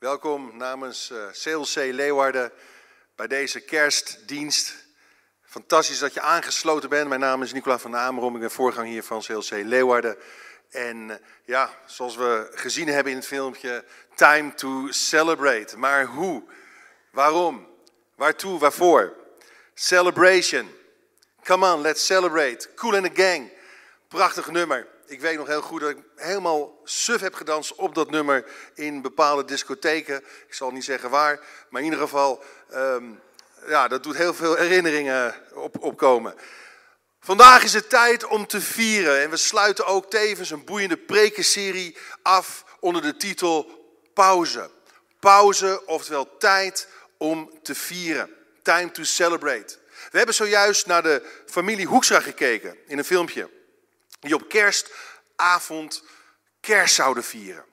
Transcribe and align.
Welkom 0.00 0.56
namens 0.56 1.12
CLC 1.42 1.74
Leeuwarden 1.74 2.52
bij 3.16 3.26
deze 3.26 3.60
kerstdienst. 3.60 4.74
Fantastisch 5.44 5.98
dat 5.98 6.14
je 6.14 6.20
aangesloten 6.20 6.88
bent. 6.88 7.08
Mijn 7.08 7.20
naam 7.20 7.42
is 7.42 7.52
Nicola 7.52 7.78
van 7.78 7.96
Amerom. 7.96 8.34
Ik 8.34 8.40
ben 8.40 8.50
voorganger 8.50 8.90
hier 8.90 9.02
van 9.02 9.20
CLC 9.20 9.50
Leeuwarden. 9.50 10.16
En 10.70 11.10
eh, 11.10 11.16
ja, 11.44 11.70
zoals 11.86 12.16
we 12.16 12.50
gezien 12.54 12.88
hebben 12.88 13.12
in 13.12 13.18
het 13.18 13.26
filmpje, 13.26 13.84
time 14.14 14.54
to 14.54 14.86
celebrate. 14.90 15.78
Maar 15.78 16.04
hoe? 16.04 16.42
Waarom? 17.10 17.68
Waartoe? 18.14 18.58
Waarvoor? 18.58 19.16
Celebration. 19.74 20.70
Come 21.44 21.72
on, 21.72 21.80
let's 21.80 22.06
celebrate. 22.06 22.74
Cool 22.74 22.94
in 22.94 23.12
the 23.12 23.22
gang. 23.22 23.50
Prachtig 24.08 24.50
nummer. 24.50 24.86
Ik 25.10 25.20
weet 25.20 25.36
nog 25.36 25.46
heel 25.46 25.62
goed 25.62 25.80
dat 25.80 25.90
ik 25.90 25.98
helemaal 26.16 26.80
suf 26.84 27.20
heb 27.20 27.34
gedanst 27.34 27.74
op 27.74 27.94
dat 27.94 28.10
nummer 28.10 28.44
in 28.74 29.02
bepaalde 29.02 29.44
discotheken. 29.44 30.16
Ik 30.46 30.54
zal 30.54 30.70
niet 30.70 30.84
zeggen 30.84 31.10
waar, 31.10 31.40
maar 31.70 31.80
in 31.80 31.86
ieder 31.86 32.00
geval, 32.00 32.42
um, 32.74 33.20
ja, 33.66 33.88
dat 33.88 34.02
doet 34.02 34.16
heel 34.16 34.34
veel 34.34 34.54
herinneringen 34.54 35.34
op, 35.54 35.82
opkomen. 35.82 36.34
Vandaag 37.20 37.62
is 37.62 37.72
het 37.72 37.88
tijd 37.88 38.24
om 38.24 38.46
te 38.46 38.60
vieren 38.60 39.22
en 39.22 39.30
we 39.30 39.36
sluiten 39.36 39.86
ook 39.86 40.10
tevens 40.10 40.50
een 40.50 40.64
boeiende 40.64 40.96
prekenserie 40.96 41.96
af 42.22 42.64
onder 42.80 43.02
de 43.02 43.16
titel 43.16 43.70
Pauze. 44.14 44.70
Pauze, 45.20 45.86
oftewel 45.86 46.36
tijd 46.36 46.88
om 47.16 47.58
te 47.62 47.74
vieren. 47.74 48.30
Time 48.62 48.90
to 48.90 49.02
celebrate. 49.02 49.78
We 50.10 50.16
hebben 50.16 50.34
zojuist 50.34 50.86
naar 50.86 51.02
de 51.02 51.22
familie 51.46 51.86
Hoekstra 51.86 52.20
gekeken 52.20 52.76
in 52.86 52.98
een 52.98 53.04
filmpje. 53.04 53.58
Die 54.20 54.34
op 54.34 54.48
kerstavond 54.48 56.02
kerst 56.60 56.94
zouden 56.94 57.24
vieren. 57.24 57.64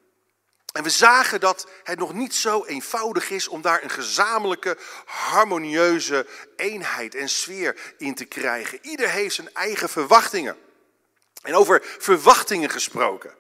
En 0.78 0.84
we 0.84 0.90
zagen 0.90 1.40
dat 1.40 1.68
het 1.84 2.00
nog 2.00 2.14
niet 2.14 2.36
zo 2.36 2.66
eenvoudig 2.66 3.30
is 3.30 3.48
om 3.48 3.62
daar 3.62 3.84
een 3.84 3.90
gezamenlijke, 3.90 4.78
harmonieuze 5.06 6.28
eenheid 6.56 7.16
en 7.16 7.30
sfeer 7.30 7.96
in 7.98 8.16
te 8.16 8.26
krijgen. 8.26 8.80
Ieder 8.82 9.10
heeft 9.10 9.36
zijn 9.36 9.54
eigen 9.54 9.90
verwachtingen. 9.90 10.58
En 11.42 11.56
over 11.56 11.82
verwachtingen 11.98 12.70
gesproken. 12.70 13.36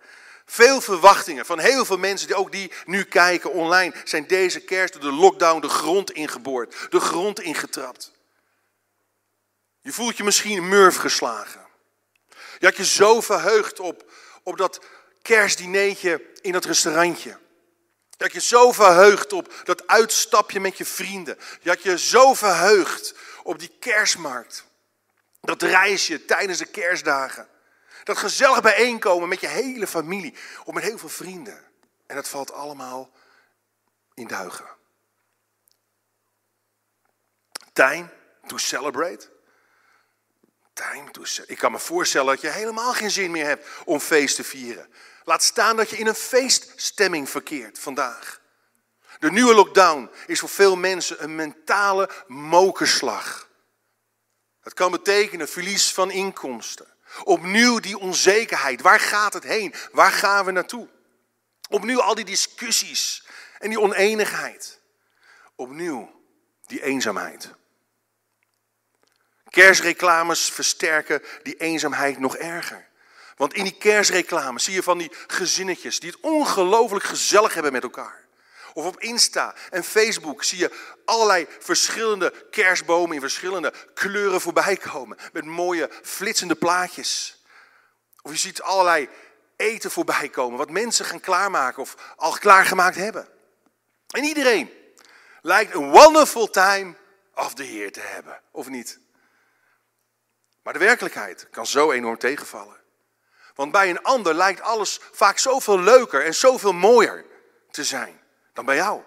Veel 0.45 0.81
verwachtingen 0.81 1.45
van 1.45 1.59
heel 1.59 1.85
veel 1.85 1.97
mensen 1.97 2.27
die 2.27 2.35
ook 2.35 2.51
die 2.51 2.71
nu 2.85 3.03
kijken 3.03 3.51
online 3.51 3.93
zijn 4.03 4.27
deze 4.27 4.59
kerst 4.59 4.93
door 4.93 5.01
de 5.01 5.17
lockdown 5.17 5.61
de 5.61 5.69
grond 5.69 6.11
ingeboord, 6.11 6.87
de 6.89 6.99
grond 6.99 7.39
ingetrapt. 7.39 8.11
Je 9.81 9.91
voelt 9.91 10.17
je 10.17 10.23
misschien 10.23 10.67
murf 10.67 10.95
geslagen. 10.95 11.65
Je 12.59 12.65
had 12.65 12.75
je 12.75 12.85
zo 12.85 13.21
verheugd 13.21 13.79
op, 13.79 14.11
op 14.43 14.57
dat 14.57 14.85
kerstdineetje 15.21 16.31
in 16.41 16.51
dat 16.51 16.65
restaurantje. 16.65 17.37
Je 18.09 18.23
had 18.23 18.33
je 18.33 18.41
zo 18.41 18.71
verheugd 18.71 19.33
op 19.33 19.61
dat 19.63 19.87
uitstapje 19.87 20.59
met 20.59 20.77
je 20.77 20.85
vrienden. 20.85 21.37
Je 21.61 21.69
had 21.69 21.83
je 21.83 21.97
zo 21.97 22.33
verheugd 22.33 23.15
op 23.43 23.59
die 23.59 23.75
kerstmarkt. 23.79 24.65
Dat 25.41 25.61
reisje 25.61 26.25
tijdens 26.25 26.57
de 26.57 26.65
kerstdagen. 26.65 27.47
Dat 28.03 28.17
gezellig 28.17 28.61
bijeenkomen 28.61 29.29
met 29.29 29.39
je 29.39 29.47
hele 29.47 29.87
familie 29.87 30.35
of 30.63 30.73
met 30.73 30.83
heel 30.83 30.97
veel 30.97 31.09
vrienden. 31.09 31.65
En 32.05 32.15
dat 32.15 32.27
valt 32.27 32.51
allemaal 32.51 33.11
in 34.13 34.27
duigen. 34.27 34.65
Time 37.73 38.09
to 38.47 38.57
celebrate. 38.57 39.29
Time 40.77 41.11
to. 41.11 41.23
Ik 41.45 41.57
kan 41.57 41.71
me 41.71 41.79
voorstellen 41.79 42.27
dat 42.27 42.41
je 42.41 42.49
helemaal 42.49 42.93
geen 42.93 43.11
zin 43.11 43.31
meer 43.31 43.45
hebt 43.45 43.67
om 43.85 43.99
feest 43.99 44.35
te 44.35 44.43
vieren. 44.43 44.89
Laat 45.23 45.43
staan 45.43 45.75
dat 45.75 45.89
je 45.89 45.97
in 45.97 46.07
een 46.07 46.15
feeststemming 46.15 47.29
verkeert 47.29 47.79
vandaag. 47.79 48.41
De 49.19 49.31
nieuwe 49.31 49.53
lockdown 49.53 50.09
is 50.27 50.39
voor 50.39 50.49
veel 50.49 50.75
mensen 50.75 51.23
een 51.23 51.35
mentale 51.35 52.09
mokerslag. 52.27 53.49
Het 54.61 54.73
kan 54.73 54.91
betekenen 54.91 55.47
verlies 55.47 55.93
van 55.93 56.11
inkomsten. 56.11 56.87
Opnieuw 57.23 57.79
die 57.79 57.97
onzekerheid. 57.97 58.81
Waar 58.81 58.99
gaat 58.99 59.33
het 59.33 59.43
heen? 59.43 59.73
Waar 59.91 60.11
gaan 60.11 60.45
we 60.45 60.51
naartoe? 60.51 60.87
Opnieuw 61.69 62.01
al 62.01 62.15
die 62.15 62.25
discussies 62.25 63.27
en 63.59 63.69
die 63.69 63.79
oneenigheid. 63.79 64.79
Opnieuw 65.55 66.21
die 66.65 66.83
eenzaamheid. 66.83 67.56
Kerstreclames 69.57 70.49
versterken 70.49 71.21
die 71.43 71.55
eenzaamheid 71.55 72.19
nog 72.19 72.37
erger. 72.37 72.87
Want 73.35 73.53
in 73.53 73.63
die 73.63 73.77
kerstreclames 73.77 74.63
zie 74.63 74.73
je 74.73 74.83
van 74.83 74.97
die 74.97 75.11
gezinnetjes 75.27 75.99
die 75.99 76.09
het 76.09 76.19
ongelooflijk 76.19 77.05
gezellig 77.05 77.53
hebben 77.53 77.71
met 77.71 77.83
elkaar. 77.83 78.25
Of 78.73 78.85
op 78.85 78.99
Insta 78.99 79.55
en 79.69 79.83
Facebook 79.83 80.43
zie 80.43 80.57
je 80.57 80.71
allerlei 81.05 81.47
verschillende 81.59 82.33
kerstbomen 82.51 83.15
in 83.15 83.21
verschillende 83.21 83.73
kleuren 83.93 84.41
voorbij 84.41 84.77
komen. 84.77 85.17
Met 85.33 85.45
mooie 85.45 85.89
flitsende 86.03 86.55
plaatjes. 86.55 87.43
Of 88.21 88.31
je 88.31 88.37
ziet 88.37 88.61
allerlei 88.61 89.09
eten 89.55 89.91
voorbij 89.91 90.29
komen. 90.29 90.57
Wat 90.57 90.69
mensen 90.69 91.05
gaan 91.05 91.19
klaarmaken 91.19 91.81
of 91.81 91.95
al 92.15 92.31
klaargemaakt 92.31 92.95
hebben. 92.95 93.27
En 94.09 94.23
iedereen 94.23 94.71
lijkt 95.41 95.73
een 95.73 95.89
wonderful 95.89 96.49
time 96.49 96.93
of 97.35 97.53
the 97.53 97.73
year 97.73 97.91
te 97.91 98.01
hebben. 98.01 98.41
Of 98.51 98.69
niet? 98.69 99.05
Maar 100.67 100.79
de 100.79 100.85
werkelijkheid 100.85 101.47
kan 101.49 101.67
zo 101.67 101.91
enorm 101.91 102.17
tegenvallen. 102.17 102.77
Want 103.55 103.71
bij 103.71 103.89
een 103.89 104.03
ander 104.03 104.33
lijkt 104.33 104.61
alles 104.61 104.99
vaak 105.11 105.37
zoveel 105.37 105.79
leuker 105.79 106.25
en 106.25 106.35
zoveel 106.35 106.73
mooier 106.73 107.25
te 107.71 107.83
zijn 107.83 108.21
dan 108.53 108.65
bij 108.65 108.75
jou. 108.75 109.01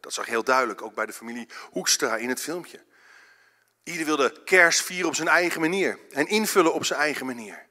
Dat 0.00 0.12
zag 0.12 0.26
heel 0.26 0.44
duidelijk 0.44 0.82
ook 0.82 0.94
bij 0.94 1.06
de 1.06 1.12
familie 1.12 1.48
Hoekstra 1.70 2.16
in 2.16 2.28
het 2.28 2.40
filmpje. 2.40 2.84
Ieder 3.82 4.06
wilde 4.06 4.42
kerst 4.44 4.82
vieren 4.82 5.08
op 5.08 5.14
zijn 5.14 5.28
eigen 5.28 5.60
manier 5.60 5.98
en 6.10 6.26
invullen 6.26 6.74
op 6.74 6.84
zijn 6.84 7.00
eigen 7.00 7.26
manier. 7.26 7.66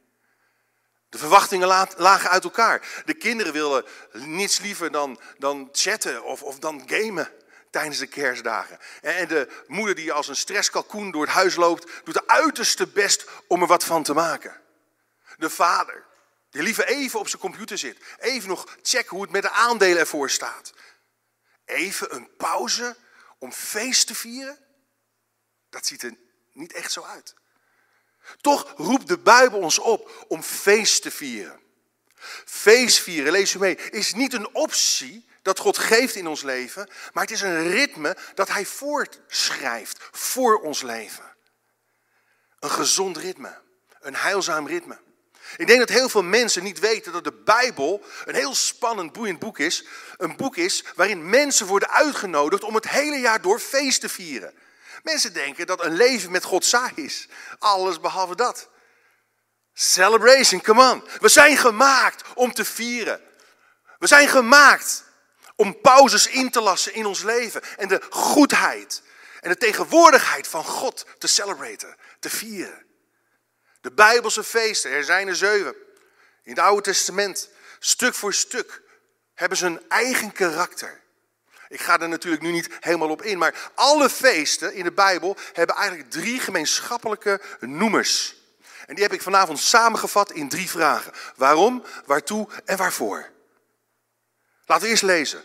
De 1.09 1.17
verwachtingen 1.17 1.67
lagen 1.97 2.29
uit 2.29 2.43
elkaar. 2.43 3.03
De 3.05 3.13
kinderen 3.13 3.53
wilden 3.53 3.85
niets 4.11 4.59
liever 4.59 4.91
dan, 4.91 5.19
dan 5.37 5.69
chatten 5.71 6.23
of, 6.23 6.43
of 6.43 6.59
dan 6.59 6.83
gamen 6.85 7.31
tijdens 7.71 7.97
de 7.97 8.07
kerstdagen. 8.07 8.79
En 9.01 9.27
de 9.27 9.63
moeder 9.67 9.95
die 9.95 10.13
als 10.13 10.27
een 10.27 10.35
stresskalkoen 10.35 11.11
door 11.11 11.21
het 11.21 11.31
huis 11.31 11.55
loopt, 11.55 11.91
doet 12.03 12.13
de 12.13 12.27
uiterste 12.27 12.87
best 12.87 13.25
om 13.47 13.61
er 13.61 13.67
wat 13.67 13.83
van 13.83 14.03
te 14.03 14.13
maken. 14.13 14.61
De 15.37 15.49
vader, 15.49 16.05
die 16.49 16.61
liever 16.61 16.85
even 16.85 17.19
op 17.19 17.27
zijn 17.27 17.41
computer 17.41 17.77
zit, 17.77 17.97
even 18.17 18.49
nog 18.49 18.77
checken 18.81 19.09
hoe 19.09 19.21
het 19.21 19.31
met 19.31 19.41
de 19.41 19.51
aandelen 19.51 19.99
ervoor 19.99 20.29
staat. 20.29 20.73
Even 21.65 22.15
een 22.15 22.35
pauze 22.37 22.95
om 23.39 23.51
feest 23.51 24.07
te 24.07 24.15
vieren? 24.15 24.59
Dat 25.69 25.85
ziet 25.85 26.03
er 26.03 26.17
niet 26.53 26.73
echt 26.73 26.91
zo 26.91 27.03
uit. 27.03 27.33
Toch 28.41 28.73
roept 28.77 29.07
de 29.07 29.17
Bijbel 29.17 29.59
ons 29.59 29.79
op 29.79 30.25
om 30.27 30.43
feest 30.43 31.01
te 31.01 31.11
vieren. 31.11 31.59
Feest 32.45 32.99
vieren, 32.99 33.31
lees 33.31 33.53
u 33.53 33.59
mee, 33.59 33.75
is 33.75 34.13
niet 34.13 34.33
een 34.33 34.55
optie 34.55 35.29
dat 35.41 35.59
God 35.59 35.77
geeft 35.77 36.15
in 36.15 36.27
ons 36.27 36.41
leven, 36.41 36.89
maar 37.13 37.23
het 37.23 37.31
is 37.31 37.41
een 37.41 37.71
ritme 37.71 38.17
dat 38.33 38.47
Hij 38.47 38.65
voortschrijft 38.65 39.97
voor 40.11 40.61
ons 40.61 40.81
leven. 40.81 41.35
Een 42.59 42.71
gezond 42.71 43.17
ritme, 43.17 43.57
een 43.99 44.15
heilzaam 44.15 44.67
ritme. 44.67 44.99
Ik 45.57 45.67
denk 45.67 45.79
dat 45.79 45.89
heel 45.89 46.09
veel 46.09 46.23
mensen 46.23 46.63
niet 46.63 46.79
weten 46.79 47.11
dat 47.11 47.23
de 47.23 47.41
Bijbel 47.45 48.03
een 48.25 48.35
heel 48.35 48.55
spannend, 48.55 49.13
boeiend 49.13 49.39
boek 49.39 49.59
is. 49.59 49.85
Een 50.17 50.35
boek 50.35 50.57
is 50.57 50.83
waarin 50.95 51.29
mensen 51.29 51.65
worden 51.65 51.89
uitgenodigd 51.89 52.63
om 52.63 52.75
het 52.75 52.89
hele 52.89 53.19
jaar 53.19 53.41
door 53.41 53.59
feest 53.59 54.01
te 54.01 54.09
vieren. 54.09 54.53
Mensen 55.03 55.33
denken 55.33 55.67
dat 55.67 55.83
een 55.83 55.95
leven 55.95 56.31
met 56.31 56.43
God 56.43 56.65
saai 56.65 56.91
is. 56.95 57.27
Alles 57.59 57.99
behalve 57.99 58.35
dat. 58.35 58.69
Celebration, 59.73 60.61
come 60.61 60.91
on. 60.91 61.03
We 61.19 61.29
zijn 61.29 61.57
gemaakt 61.57 62.23
om 62.33 62.53
te 62.53 62.65
vieren. 62.65 63.21
We 63.99 64.07
zijn 64.07 64.27
gemaakt 64.27 65.03
om 65.61 65.81
pauzes 65.81 66.27
in 66.27 66.49
te 66.49 66.61
lassen 66.61 66.93
in 66.93 67.05
ons 67.05 67.23
leven. 67.23 67.61
En 67.77 67.87
de 67.87 68.01
goedheid 68.09 69.01
en 69.39 69.49
de 69.49 69.57
tegenwoordigheid 69.57 70.47
van 70.47 70.63
God 70.63 71.05
te 71.17 71.27
celebraten, 71.27 71.95
te 72.19 72.29
vieren. 72.29 72.85
De 73.81 73.91
Bijbelse 73.91 74.43
feesten, 74.43 74.91
er 74.91 75.03
zijn 75.03 75.27
er 75.27 75.35
zeven. 75.35 75.75
In 76.43 76.51
het 76.51 76.59
Oude 76.59 76.81
Testament, 76.81 77.49
stuk 77.79 78.13
voor 78.13 78.33
stuk, 78.33 78.81
hebben 79.33 79.57
ze 79.57 79.65
een 79.65 79.81
eigen 79.89 80.31
karakter. 80.31 81.01
Ik 81.67 81.81
ga 81.81 81.99
er 81.99 82.09
natuurlijk 82.09 82.43
nu 82.43 82.51
niet 82.51 82.69
helemaal 82.79 83.09
op 83.09 83.21
in, 83.21 83.37
maar 83.37 83.71
alle 83.75 84.09
feesten 84.09 84.73
in 84.73 84.83
de 84.83 84.91
Bijbel 84.91 85.37
hebben 85.53 85.75
eigenlijk 85.75 86.11
drie 86.11 86.39
gemeenschappelijke 86.39 87.41
noemers. 87.59 88.35
En 88.85 88.95
die 88.95 89.03
heb 89.03 89.13
ik 89.13 89.21
vanavond 89.21 89.59
samengevat 89.59 90.31
in 90.31 90.49
drie 90.49 90.69
vragen. 90.69 91.11
Waarom, 91.35 91.83
waartoe 92.05 92.47
en 92.65 92.77
waarvoor? 92.77 93.31
Laten 94.71 94.85
we 94.85 94.91
eerst 94.91 95.03
lezen 95.03 95.43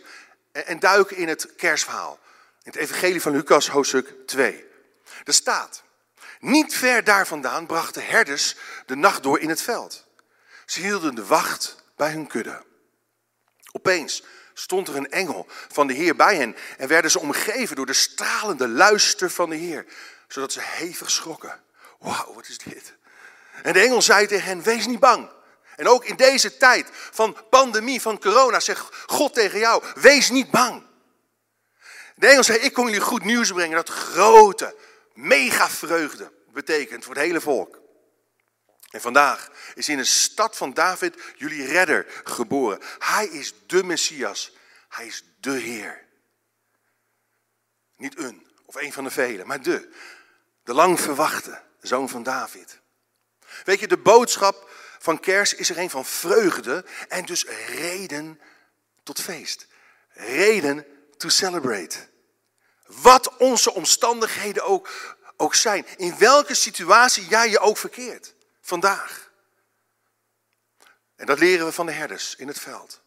en 0.51 0.79
duiken 0.79 1.17
in 1.17 1.27
het 1.27 1.55
kerstverhaal. 1.55 2.19
In 2.63 2.71
het 2.71 2.75
evangelie 2.75 3.21
van 3.21 3.31
Lucas, 3.31 3.69
hoofdstuk 3.69 4.13
2. 4.25 4.65
Er 5.23 5.33
staat, 5.33 5.83
niet 6.39 6.75
ver 6.75 7.03
daar 7.03 7.27
vandaan 7.27 7.65
brachten 7.65 8.05
herders 8.05 8.55
de 8.85 8.95
nacht 8.95 9.23
door 9.23 9.39
in 9.39 9.49
het 9.49 9.61
veld. 9.61 10.05
Ze 10.65 10.79
hielden 10.79 11.15
de 11.15 11.25
wacht 11.25 11.83
bij 11.95 12.11
hun 12.11 12.27
kudde. 12.27 12.63
Op 13.71 13.87
opeens 13.87 14.23
stond 14.53 14.87
er 14.87 14.95
een 14.95 15.11
engel 15.11 15.47
van 15.67 15.87
de 15.87 15.93
Heer 15.93 16.15
bij 16.15 16.35
hen 16.35 16.55
en 16.77 16.87
werden 16.87 17.11
ze 17.11 17.19
omgeven 17.19 17.75
door 17.75 17.85
de 17.85 17.93
stralende 17.93 18.67
luister 18.67 19.29
van 19.29 19.49
de 19.49 19.55
Heer, 19.55 19.85
zodat 20.27 20.51
ze 20.51 20.61
hevig 20.61 21.11
schrokken. 21.11 21.61
Wauw, 21.99 22.33
wat 22.33 22.47
is 22.47 22.57
dit? 22.57 22.93
En 23.63 23.73
de 23.73 23.79
engel 23.79 24.01
zei 24.01 24.27
tegen 24.27 24.47
hen, 24.47 24.63
wees 24.63 24.85
niet 24.85 24.99
bang. 24.99 25.29
En 25.77 25.87
ook 25.87 26.05
in 26.05 26.15
deze 26.15 26.57
tijd 26.57 26.89
van 26.91 27.37
pandemie, 27.49 28.01
van 28.01 28.19
corona, 28.19 28.59
zegt 28.59 28.95
God 29.05 29.33
tegen 29.33 29.59
jou, 29.59 29.83
wees 29.95 30.29
niet 30.29 30.51
bang. 30.51 30.83
De 32.15 32.27
engel 32.27 32.43
zei, 32.43 32.57
ik 32.57 32.73
kom 32.73 32.85
jullie 32.85 33.01
goed 33.01 33.23
nieuws 33.23 33.51
brengen 33.51 33.75
dat 33.75 33.89
grote, 33.89 34.75
mega 35.13 35.69
vreugde 35.69 36.31
betekent 36.53 37.03
voor 37.05 37.13
het 37.13 37.23
hele 37.23 37.41
volk. 37.41 37.79
En 38.89 39.01
vandaag 39.01 39.49
is 39.75 39.89
in 39.89 39.97
de 39.97 40.03
stad 40.03 40.57
van 40.57 40.73
David 40.73 41.15
jullie 41.35 41.65
redder 41.65 42.05
geboren. 42.23 42.79
Hij 42.99 43.27
is 43.27 43.53
de 43.65 43.83
Messias. 43.83 44.55
Hij 44.89 45.05
is 45.05 45.23
de 45.39 45.51
Heer. 45.51 46.05
Niet 47.95 48.17
een 48.17 48.47
of 48.65 48.75
een 48.75 48.93
van 48.93 49.03
de 49.03 49.09
velen, 49.09 49.47
maar 49.47 49.61
de. 49.61 49.89
De 50.63 50.73
lang 50.73 50.99
verwachte 50.99 51.61
zoon 51.81 52.09
van 52.09 52.23
David. 52.23 52.79
Weet 53.63 53.79
je, 53.79 53.87
de 53.87 53.97
boodschap 53.97 54.69
van 54.99 55.19
kers 55.19 55.53
is 55.53 55.69
er 55.69 55.77
een 55.77 55.89
van 55.89 56.05
vreugde 56.05 56.85
en 57.07 57.25
dus 57.25 57.45
reden 57.67 58.41
tot 59.03 59.21
feest. 59.21 59.67
Reden 60.09 60.85
to 61.17 61.29
celebrate. 61.29 62.07
Wat 62.85 63.37
onze 63.37 63.73
omstandigheden 63.73 64.63
ook, 64.63 65.17
ook 65.37 65.55
zijn. 65.55 65.85
In 65.97 66.17
welke 66.17 66.53
situatie 66.53 67.27
jij 67.27 67.49
je 67.49 67.59
ook 67.59 67.77
verkeert. 67.77 68.33
Vandaag. 68.61 69.31
En 71.15 71.25
dat 71.25 71.39
leren 71.39 71.65
we 71.65 71.71
van 71.71 71.85
de 71.85 71.91
herders 71.91 72.35
in 72.35 72.47
het 72.47 72.59
veld. 72.59 73.01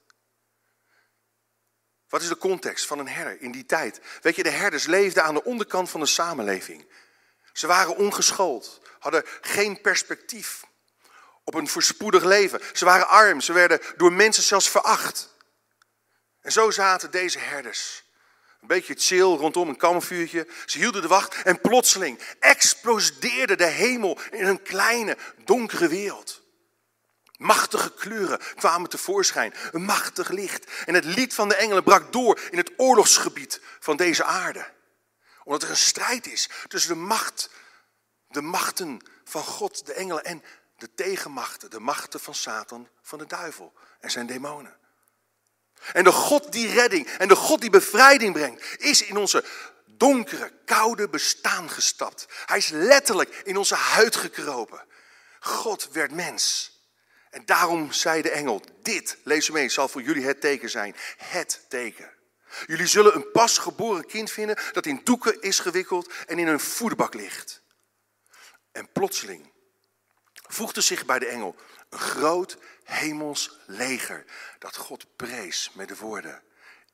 Wat 2.09 2.23
is 2.23 2.29
de 2.29 2.37
context 2.37 2.87
van 2.87 2.99
een 2.99 3.09
herder 3.09 3.41
in 3.41 3.53
die 3.53 3.67
tijd? 3.67 4.01
Weet 4.21 4.37
je, 4.37 4.43
de 4.43 4.51
herders 4.51 4.87
leefden 4.87 5.25
aan 5.25 5.35
de 5.35 5.45
onderkant 5.45 5.91
van 5.91 6.01
de 6.01 6.07
samenleving. 6.07 6.87
Ze 7.53 7.67
waren 7.67 7.97
ongeschoold, 7.97 8.81
hadden 8.99 9.23
geen 9.41 9.81
perspectief 9.81 10.65
op 11.45 11.55
een 11.55 11.69
voorspoedig 11.69 12.25
leven. 12.25 12.61
Ze 12.73 12.85
waren 12.85 13.09
arm, 13.09 13.41
ze 13.41 13.53
werden 13.53 13.81
door 13.97 14.13
mensen 14.13 14.43
zelfs 14.43 14.71
veracht. 14.71 15.37
En 16.41 16.53
zo 16.53 16.71
zaten 16.71 17.11
deze 17.11 17.39
herders. 17.39 18.05
Een 18.61 18.69
beetje 18.69 18.95
chill 18.99 19.21
rondom 19.37 19.69
een 19.69 19.77
kampvuurtje. 19.77 20.49
Ze 20.67 20.79
hielden 20.79 21.03
de 21.03 21.09
wacht 21.09 21.43
en 21.43 21.61
plotseling 21.61 22.21
explodeerde 22.41 23.57
de 23.57 23.67
hemel 23.67 24.19
in 24.31 24.47
een 24.47 24.63
kleine, 24.63 25.17
donkere 25.45 25.89
wereld. 25.89 26.43
Machtige 27.37 27.95
kleuren 27.95 28.41
kwamen 28.57 28.91
tevoorschijn, 28.91 29.55
een 29.73 29.83
machtig 29.83 30.29
licht. 30.29 30.71
En 30.87 30.95
het 30.95 31.05
lied 31.05 31.35
van 31.35 31.49
de 31.49 31.55
engelen 31.55 31.83
brak 31.83 32.13
door 32.13 32.41
in 32.51 32.59
het 32.59 32.73
oorlogsgebied 32.77 33.61
van 33.79 33.97
deze 33.97 34.25
aarde. 34.25 34.67
Omdat 35.45 35.63
er 35.63 35.71
een 35.71 35.77
strijd 35.77 36.27
is 36.27 36.49
tussen 36.69 36.95
de 36.95 37.01
macht, 37.01 37.51
de 38.29 38.43
machten 38.43 39.01
van 39.25 39.43
God, 39.43 39.87
de 39.87 39.93
engelen 39.93 40.25
en 40.25 40.43
de 40.81 40.95
tegenmachten, 40.95 41.71
de 41.71 41.81
machten 41.81 42.21
van 42.21 42.35
Satan, 42.35 42.89
van 43.03 43.19
de 43.19 43.27
duivel 43.27 43.73
en 44.01 44.11
zijn 44.11 44.27
demonen. 44.27 44.77
En 45.93 46.05
de 46.05 46.13
God 46.13 46.53
die 46.53 46.73
redding 46.73 47.09
en 47.09 47.29
de 47.29 47.37
God 47.37 47.61
die 47.61 47.71
bevrijding 47.71 48.33
brengt, 48.33 48.81
is 48.83 49.03
in 49.03 49.17
onze 49.17 49.45
donkere, 49.87 50.53
koude 50.65 51.09
bestaan 51.09 51.71
gestapt. 51.71 52.27
Hij 52.47 52.59
is 52.59 52.69
letterlijk 52.69 53.41
in 53.45 53.57
onze 53.57 53.75
huid 53.75 54.17
gekropen. 54.17 54.85
God 55.41 55.89
werd 55.93 56.13
mens. 56.13 56.73
En 57.31 57.45
daarom 57.45 57.93
zei 57.93 58.23
de 58.23 58.31
engel, 58.31 58.63
dit, 58.83 59.17
lees 59.25 59.75
zal 59.75 59.89
voor 59.89 60.03
jullie 60.03 60.27
het 60.27 60.41
teken 60.41 60.71
zijn. 60.71 60.97
Het 61.17 61.65
teken. 61.69 62.11
Jullie 62.67 62.87
zullen 62.87 63.15
een 63.15 63.31
pasgeboren 63.31 64.07
kind 64.07 64.31
vinden 64.31 64.59
dat 64.73 64.87
in 64.87 65.01
doeken 65.05 65.41
is 65.41 65.59
gewikkeld 65.59 66.13
en 66.27 66.39
in 66.39 66.47
een 66.47 66.61
voederbak 66.61 67.15
ligt. 67.15 67.63
En 68.73 68.93
plotseling 68.93 69.51
voegde 70.53 70.81
zich 70.81 71.07
bij 71.07 71.19
de 71.19 71.27
engel 71.27 71.57
een 71.89 71.99
groot 71.99 72.59
hemels 72.85 73.59
leger 73.67 74.25
dat 74.59 74.77
God 74.77 75.17
prees 75.17 75.71
met 75.75 75.89
de 75.89 75.97
woorden: 75.97 76.43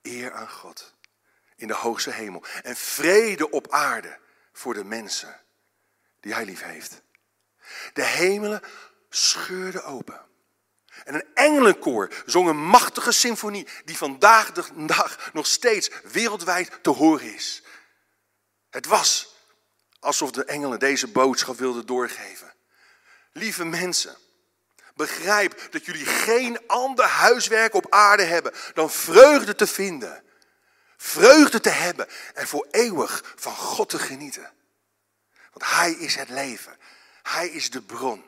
eer 0.02 0.32
aan 0.32 0.50
God 0.50 0.94
in 1.56 1.66
de 1.66 1.74
hoogste 1.74 2.10
hemel 2.10 2.44
en 2.62 2.76
vrede 2.76 3.50
op 3.50 3.70
aarde 3.70 4.18
voor 4.52 4.74
de 4.74 4.84
mensen 4.84 5.40
die 6.20 6.34
hij 6.34 6.44
lief 6.44 6.62
heeft. 6.62 7.02
De 7.92 8.04
hemelen 8.04 8.62
scheurden 9.10 9.84
open. 9.84 10.24
En 11.04 11.14
een 11.14 11.26
engelenkoor 11.34 12.22
zong 12.26 12.48
een 12.48 12.64
machtige 12.64 13.12
symfonie 13.12 13.68
die 13.84 13.96
vandaag 13.96 14.52
de 14.52 14.84
dag 14.86 15.30
nog 15.32 15.46
steeds 15.46 15.90
wereldwijd 16.02 16.78
te 16.82 16.90
horen 16.90 17.34
is. 17.34 17.62
Het 18.70 18.86
was 18.86 19.34
alsof 20.00 20.30
de 20.30 20.44
engelen 20.44 20.78
deze 20.78 21.06
boodschap 21.06 21.56
wilden 21.56 21.86
doorgeven. 21.86 22.55
Lieve 23.36 23.64
mensen, 23.64 24.16
begrijp 24.94 25.72
dat 25.72 25.84
jullie 25.84 26.06
geen 26.06 26.66
ander 26.66 27.04
huiswerk 27.04 27.74
op 27.74 27.86
aarde 27.90 28.22
hebben 28.22 28.52
dan 28.74 28.90
vreugde 28.90 29.54
te 29.54 29.66
vinden. 29.66 30.24
Vreugde 30.96 31.60
te 31.60 31.68
hebben 31.68 32.08
en 32.34 32.46
voor 32.46 32.66
eeuwig 32.70 33.34
van 33.36 33.54
God 33.54 33.88
te 33.88 33.98
genieten. 33.98 34.52
Want 35.52 35.70
Hij 35.70 35.92
is 35.92 36.14
het 36.14 36.28
leven. 36.28 36.78
Hij 37.22 37.48
is 37.48 37.70
de 37.70 37.82
bron 37.82 38.24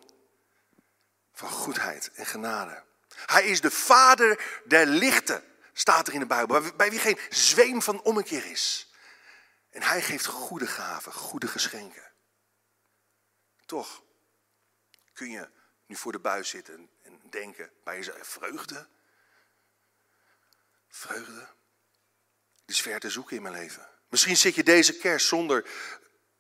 van 1.33 1.51
goedheid 1.51 2.11
en 2.15 2.27
genade. 2.27 2.83
Hij 3.27 3.47
is 3.47 3.61
de 3.61 3.71
vader 3.71 4.61
der 4.65 4.87
lichten, 4.87 5.45
staat 5.73 6.07
er 6.07 6.15
in 6.15 6.21
de 6.21 6.27
Bijbel, 6.27 6.73
bij 6.77 6.91
wie 6.91 6.99
geen 6.99 7.19
zweem 7.31 7.83
van 7.83 8.03
ommekeer 8.03 8.51
is. 8.51 8.93
En 9.71 9.83
hij 9.83 10.03
geeft 10.03 10.27
goede 10.27 10.67
gaven, 10.67 11.13
goede 11.13 11.49
geschenken. 11.49 12.13
Toch 13.67 14.07
kun 15.19 15.31
je 15.31 15.49
nu 15.87 15.97
voor 15.97 16.13
de 16.13 16.19
buis 16.19 16.49
zitten 16.49 16.91
en 17.03 17.21
denken 17.31 17.71
bij 17.85 17.97
jezelf, 17.97 18.27
vreugde? 18.27 18.87
Vreugde? 20.89 21.49
Die 22.65 22.77
is 22.77 22.81
ver 22.81 23.01
te 23.01 23.11
zoeken 23.11 23.37
in 23.37 23.43
mijn 23.43 23.55
leven. 23.55 23.89
Misschien 24.09 24.37
zit 24.37 24.55
je 24.55 24.63
deze 24.63 24.97
kerst 24.97 25.27
zonder, 25.27 25.71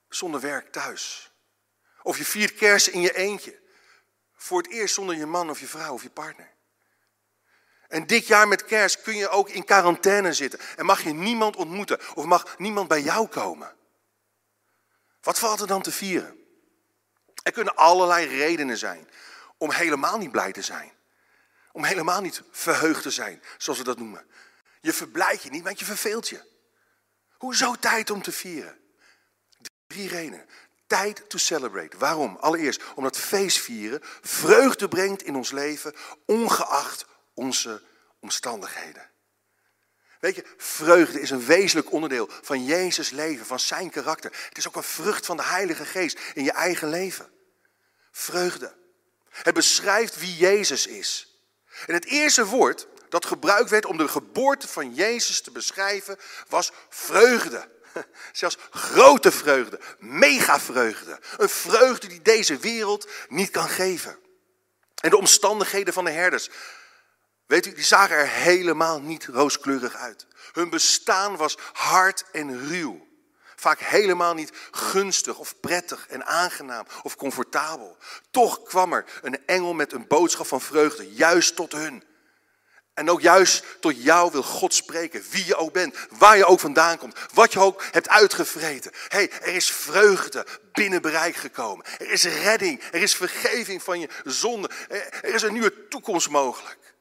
zonder 0.09 0.41
werk 0.41 0.73
thuis. 0.73 1.33
Of 2.03 2.19
je 2.19 2.25
viert 2.25 2.55
kerst 2.55 2.87
in 2.87 3.01
je 3.01 3.15
eentje. 3.15 3.61
Voor 4.35 4.63
het 4.63 4.71
eerst 4.71 4.95
zonder 4.95 5.17
je 5.17 5.27
man 5.27 5.51
of 5.51 5.61
je 5.61 5.67
vrouw 5.67 5.93
of 5.93 6.03
je 6.03 6.11
partner. 6.11 6.55
En 7.89 8.07
dit 8.07 8.27
jaar 8.27 8.49
met 8.49 8.65
kerst 8.65 9.03
kun 9.03 9.17
je 9.17 9.29
ook 9.29 9.49
in 9.49 9.65
quarantaine 9.65 10.33
zitten. 10.33 10.61
En 10.77 10.85
mag 10.85 11.03
je 11.03 11.13
niemand 11.13 11.57
ontmoeten. 11.57 12.17
Of 12.17 12.25
mag 12.25 12.59
niemand 12.59 12.89
bij 12.89 13.01
jou 13.01 13.29
komen. 13.29 13.77
Wat 15.21 15.39
valt 15.39 15.61
er 15.61 15.67
dan 15.67 15.83
te 15.83 15.93
vieren? 15.93 16.38
Er 17.49 17.55
kunnen 17.55 17.77
allerlei 17.77 18.27
redenen 18.27 18.79
zijn 18.79 19.09
om 19.59 19.71
helemaal 19.71 20.19
niet 20.19 20.31
blij 20.31 20.53
te 20.53 20.63
zijn. 20.63 20.93
Om 21.73 21.85
helemaal 21.85 22.21
niet 22.21 22.43
verheugd 22.51 23.03
te 23.03 23.11
zijn, 23.11 23.43
zoals 23.59 23.79
we 23.79 23.85
dat 23.85 23.99
noemen. 23.99 24.27
Je 24.81 24.93
verblijdt 24.93 25.43
je 25.43 25.51
niet, 25.51 25.65
want 25.65 25.79
je 25.79 25.85
verveelt 25.85 26.29
je. 26.29 26.43
Hoezo 27.37 27.75
tijd 27.75 28.11
om 28.11 28.23
te 28.23 28.33
vieren? 28.33 28.79
Drie 29.87 30.09
redenen. 30.09 30.47
Tijd 30.87 31.31
to 31.31 31.39
celebrate. 31.39 31.97
Waarom? 31.97 32.37
Allereerst 32.37 32.83
omdat 32.95 33.19
feestvieren 33.19 34.01
vreugde 34.21 34.89
brengt 34.89 35.23
in 35.23 35.37
ons 35.37 35.51
leven, 35.51 35.95
ongeacht 36.27 37.05
onze 37.35 37.83
omstandigheden. 38.21 39.11
Weet 40.21 40.35
je, 40.35 40.45
vreugde 40.57 41.21
is 41.21 41.31
een 41.31 41.47
wezenlijk 41.47 41.93
onderdeel 41.93 42.29
van 42.43 42.65
Jezus' 42.65 43.11
leven, 43.11 43.47
van 43.47 43.61
zijn 43.61 43.91
karakter. 43.91 44.47
Het 44.49 44.59
is 44.59 44.69
ook 44.69 44.77
een 44.77 44.83
vrucht 44.83 45.27
van 45.27 45.37
de 45.37 45.43
Heilige 45.43 45.85
Geest 45.85 46.21
in 46.35 46.45
je 46.45 46.53
eigen 46.53 46.89
leven. 46.89 47.37
Vreugde. 48.13 48.77
Het 49.31 49.55
beschrijft 49.55 50.19
wie 50.19 50.37
Jezus 50.37 50.87
is. 50.87 51.39
En 51.87 51.95
het 51.95 52.05
eerste 52.05 52.47
woord 52.47 52.87
dat 53.09 53.27
gebruikt 53.27 53.71
werd 53.71 53.87
om 53.87 53.97
de 53.97 54.09
geboorte 54.09 54.69
van 54.69 54.95
Jezus 54.95 55.41
te 55.41 55.51
beschrijven 55.51 56.19
was 56.49 56.73
vreugde. 56.89 57.69
Zelfs 58.33 58.57
grote 58.71 59.33
vreugde, 59.33 59.81
mega 59.99 60.61
vreugde. 60.61 61.21
Een 61.37 61.49
vreugde 61.49 62.07
die 62.07 62.23
deze 62.23 62.57
wereld 62.57 63.09
niet 63.29 63.51
kan 63.51 63.69
geven. 63.69 64.19
En 65.01 65.11
de 65.11 65.17
omstandigheden 65.17 65.95
van 65.95 66.05
de 66.05 66.11
herders, 66.11 66.51
weet 67.47 67.67
u, 67.67 67.73
die 67.73 67.85
zagen 67.85 68.17
er 68.17 68.29
helemaal 68.29 69.01
niet 69.01 69.27
rooskleurig 69.27 69.95
uit. 69.95 70.27
Hun 70.53 70.71
bestaan 70.71 71.37
was 71.37 71.59
hard 71.73 72.25
en 72.33 72.69
ruw. 72.69 73.08
Vaak 73.61 73.79
helemaal 73.79 74.35
niet 74.35 74.53
gunstig 74.71 75.39
of 75.39 75.61
prettig 75.61 76.07
en 76.09 76.27
aangenaam 76.27 76.87
of 77.03 77.17
comfortabel. 77.17 77.97
Toch 78.31 78.63
kwam 78.63 78.93
er 78.93 79.05
een 79.23 79.47
engel 79.47 79.75
met 79.75 79.93
een 79.93 80.07
boodschap 80.07 80.47
van 80.47 80.61
vreugde, 80.61 81.15
juist 81.15 81.57
tot 81.57 81.73
hun. 81.73 82.05
En 82.95 83.11
ook 83.11 83.21
juist 83.21 83.65
tot 83.81 84.03
jou 84.03 84.33
wil 84.33 84.43
God 84.43 84.75
spreken, 84.75 85.25
wie 85.31 85.47
je 85.47 85.57
ook 85.57 85.73
bent, 85.73 85.97
waar 86.11 86.37
je 86.37 86.45
ook 86.45 86.61
vandaan 86.61 86.99
komt, 86.99 87.19
wat 87.35 87.53
je 87.53 87.61
ook 87.61 87.85
hebt 87.91 88.09
uitgevreten. 88.09 88.93
hey, 89.09 89.31
er 89.31 89.55
is 89.55 89.71
vreugde 89.71 90.47
binnen 90.73 91.03
bereik 91.03 91.37
gekomen. 91.37 91.87
Er 91.99 92.11
is 92.11 92.25
redding, 92.25 92.83
er 92.83 93.03
is 93.03 93.15
vergeving 93.15 93.83
van 93.83 94.01
je 94.01 94.09
zonde. 94.25 94.71
Er 95.23 95.35
is 95.35 95.43
een 95.43 95.53
nieuwe 95.53 95.89
toekomst 95.89 96.29
mogelijk. 96.29 96.95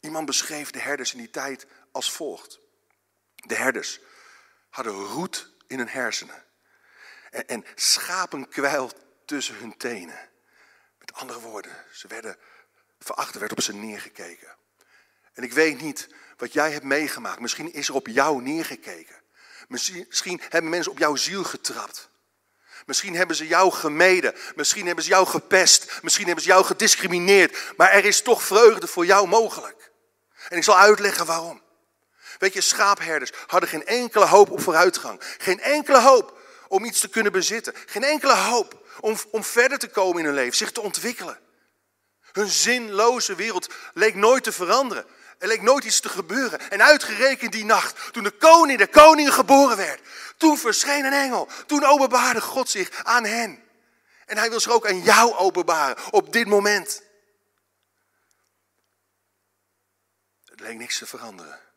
Iemand 0.00 0.26
beschreef 0.26 0.70
de 0.70 0.80
herders 0.80 1.12
in 1.12 1.18
die 1.18 1.30
tijd 1.30 1.66
als 1.92 2.12
volgt. 2.12 2.60
De 3.34 3.54
herders 3.54 4.00
hadden 4.72 5.04
roet 5.04 5.50
in 5.66 5.78
hun 5.78 5.88
hersenen 5.88 6.44
en, 7.30 7.46
en 7.46 7.64
schapenkwijl 7.74 8.90
tussen 9.24 9.54
hun 9.54 9.76
tenen. 9.76 10.30
Met 10.98 11.12
andere 11.12 11.40
woorden, 11.40 11.72
ze 11.92 12.08
werden 12.08 12.36
veracht, 12.98 13.34
werd 13.34 13.52
op 13.52 13.60
ze 13.60 13.74
neergekeken. 13.74 14.56
En 15.32 15.42
ik 15.42 15.52
weet 15.52 15.80
niet 15.80 16.08
wat 16.36 16.52
jij 16.52 16.72
hebt 16.72 16.84
meegemaakt. 16.84 17.40
Misschien 17.40 17.72
is 17.72 17.88
er 17.88 17.94
op 17.94 18.06
jou 18.06 18.42
neergekeken. 18.42 19.16
Misschien, 19.68 20.04
misschien 20.08 20.40
hebben 20.48 20.70
mensen 20.70 20.92
op 20.92 20.98
jouw 20.98 21.16
ziel 21.16 21.44
getrapt. 21.44 22.10
Misschien 22.86 23.14
hebben 23.14 23.36
ze 23.36 23.46
jou 23.46 23.72
gemeden. 23.72 24.34
Misschien 24.54 24.86
hebben 24.86 25.04
ze 25.04 25.10
jou 25.10 25.26
gepest. 25.26 26.02
Misschien 26.02 26.26
hebben 26.26 26.44
ze 26.44 26.50
jou 26.50 26.64
gediscrimineerd. 26.64 27.72
Maar 27.76 27.90
er 27.90 28.04
is 28.04 28.22
toch 28.22 28.42
vreugde 28.42 28.86
voor 28.86 29.06
jou 29.06 29.28
mogelijk. 29.28 29.90
En 30.48 30.56
ik 30.56 30.64
zal 30.64 30.78
uitleggen 30.78 31.26
waarom. 31.26 31.61
Weet 32.42 32.52
je, 32.52 32.60
schaapherders 32.60 33.30
hadden 33.46 33.68
geen 33.68 33.86
enkele 33.86 34.26
hoop 34.26 34.50
op 34.50 34.60
vooruitgang. 34.60 35.20
Geen 35.38 35.60
enkele 35.60 36.00
hoop 36.00 36.38
om 36.68 36.84
iets 36.84 37.00
te 37.00 37.08
kunnen 37.08 37.32
bezitten. 37.32 37.74
Geen 37.86 38.04
enkele 38.04 38.34
hoop 38.34 38.86
om, 39.00 39.16
om 39.30 39.44
verder 39.44 39.78
te 39.78 39.88
komen 39.88 40.18
in 40.18 40.24
hun 40.24 40.34
leven, 40.34 40.56
zich 40.56 40.72
te 40.72 40.80
ontwikkelen. 40.80 41.38
Hun 42.32 42.48
zinloze 42.48 43.34
wereld 43.34 43.74
leek 43.94 44.14
nooit 44.14 44.44
te 44.44 44.52
veranderen. 44.52 45.06
Er 45.38 45.48
leek 45.48 45.62
nooit 45.62 45.84
iets 45.84 46.00
te 46.00 46.08
gebeuren. 46.08 46.70
En 46.70 46.82
uitgerekend 46.82 47.52
die 47.52 47.64
nacht, 47.64 48.12
toen 48.12 48.24
de 48.24 48.30
koning 48.30 48.78
der 48.78 48.88
koningen 48.88 49.32
geboren 49.32 49.76
werd, 49.76 50.00
toen 50.36 50.58
verscheen 50.58 51.04
een 51.04 51.12
engel. 51.12 51.48
Toen 51.66 51.84
openbaarde 51.84 52.40
God 52.40 52.70
zich 52.70 53.04
aan 53.04 53.24
hen. 53.24 53.62
En 54.26 54.38
hij 54.38 54.50
wil 54.50 54.60
zich 54.60 54.72
ook 54.72 54.86
aan 54.86 55.02
jou 55.02 55.34
openbaren 55.34 56.12
op 56.12 56.32
dit 56.32 56.46
moment. 56.46 57.02
Het 60.44 60.60
leek 60.60 60.76
niks 60.76 60.98
te 60.98 61.06
veranderen. 61.06 61.70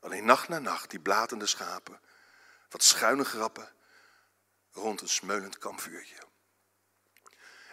Alleen 0.00 0.24
nacht 0.24 0.48
na 0.48 0.58
nacht 0.58 0.90
die 0.90 1.00
blatende 1.00 1.46
schapen, 1.46 2.00
wat 2.68 2.82
schuine 2.82 3.24
grappen 3.24 3.68
rond 4.72 5.00
een 5.00 5.08
smeulend 5.08 5.58
kampvuurtje. 5.58 6.16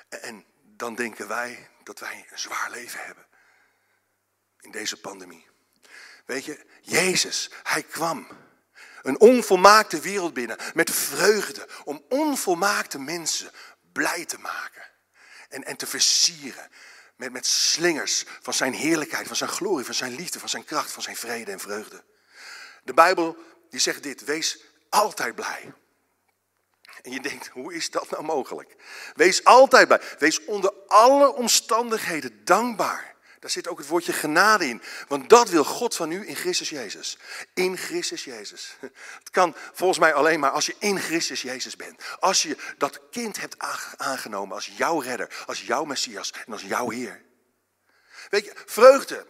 En 0.09 0.45
dan 0.61 0.95
denken 0.95 1.27
wij 1.27 1.69
dat 1.83 1.99
wij 1.99 2.25
een 2.29 2.39
zwaar 2.39 2.71
leven 2.71 3.05
hebben 3.05 3.25
in 4.59 4.71
deze 4.71 4.99
pandemie. 4.99 5.47
Weet 6.25 6.45
je, 6.45 6.65
Jezus, 6.81 7.49
hij 7.63 7.83
kwam 7.83 8.27
een 9.01 9.19
onvolmaakte 9.19 9.99
wereld 9.99 10.33
binnen 10.33 10.57
met 10.73 10.91
vreugde 10.91 11.67
om 11.83 12.05
onvolmaakte 12.09 12.99
mensen 12.99 13.51
blij 13.91 14.25
te 14.25 14.37
maken 14.37 14.83
en, 15.49 15.63
en 15.63 15.77
te 15.77 15.87
versieren 15.87 16.69
met, 17.15 17.31
met 17.31 17.45
slingers 17.45 18.25
van 18.41 18.53
zijn 18.53 18.73
heerlijkheid, 18.73 19.27
van 19.27 19.35
zijn 19.35 19.49
glorie, 19.49 19.85
van 19.85 19.93
zijn 19.93 20.15
liefde, 20.15 20.39
van 20.39 20.49
zijn 20.49 20.65
kracht, 20.65 20.91
van 20.91 21.03
zijn 21.03 21.15
vrede 21.15 21.51
en 21.51 21.59
vreugde. 21.59 22.03
De 22.83 22.93
Bijbel 22.93 23.37
die 23.69 23.79
zegt 23.79 24.03
dit, 24.03 24.23
wees 24.23 24.63
altijd 24.89 25.35
blij. 25.35 25.73
En 27.01 27.11
je 27.11 27.21
denkt, 27.21 27.47
hoe 27.47 27.73
is 27.73 27.89
dat 27.89 28.09
nou 28.09 28.23
mogelijk? 28.23 28.75
Wees 29.15 29.43
altijd 29.43 29.87
blij. 29.87 30.01
Wees 30.19 30.45
onder 30.45 30.73
alle 30.87 31.33
omstandigheden 31.33 32.45
dankbaar. 32.45 33.15
Daar 33.39 33.51
zit 33.51 33.67
ook 33.67 33.77
het 33.77 33.87
woordje 33.87 34.13
genade 34.13 34.67
in. 34.67 34.81
Want 35.07 35.29
dat 35.29 35.49
wil 35.49 35.63
God 35.63 35.95
van 35.95 36.11
u 36.11 36.27
in 36.27 36.35
Christus 36.35 36.69
Jezus. 36.69 37.17
In 37.53 37.77
Christus 37.77 38.23
Jezus. 38.23 38.75
Het 39.19 39.29
kan 39.31 39.55
volgens 39.73 39.99
mij 39.99 40.13
alleen 40.13 40.39
maar 40.39 40.49
als 40.49 40.65
je 40.65 40.75
in 40.79 40.99
Christus 40.99 41.41
Jezus 41.41 41.75
bent. 41.75 42.03
Als 42.19 42.41
je 42.41 42.57
dat 42.77 42.99
kind 43.11 43.39
hebt 43.39 43.55
aangenomen 43.97 44.55
als 44.55 44.71
jouw 44.75 44.99
redder, 44.99 45.43
als 45.45 45.61
jouw 45.61 45.83
Messias 45.83 46.33
en 46.45 46.53
als 46.53 46.61
jouw 46.61 46.89
Heer. 46.89 47.21
Weet 48.29 48.45
je, 48.45 48.53
vreugde 48.65 49.25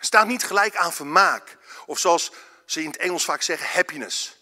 staat 0.00 0.26
niet 0.26 0.44
gelijk 0.44 0.76
aan 0.76 0.92
vermaak. 0.92 1.56
Of 1.86 1.98
zoals 1.98 2.32
ze 2.72 2.82
in 2.82 2.86
het 2.86 2.96
Engels 2.96 3.24
vaak 3.24 3.42
zeggen, 3.42 3.66
happiness. 3.66 4.40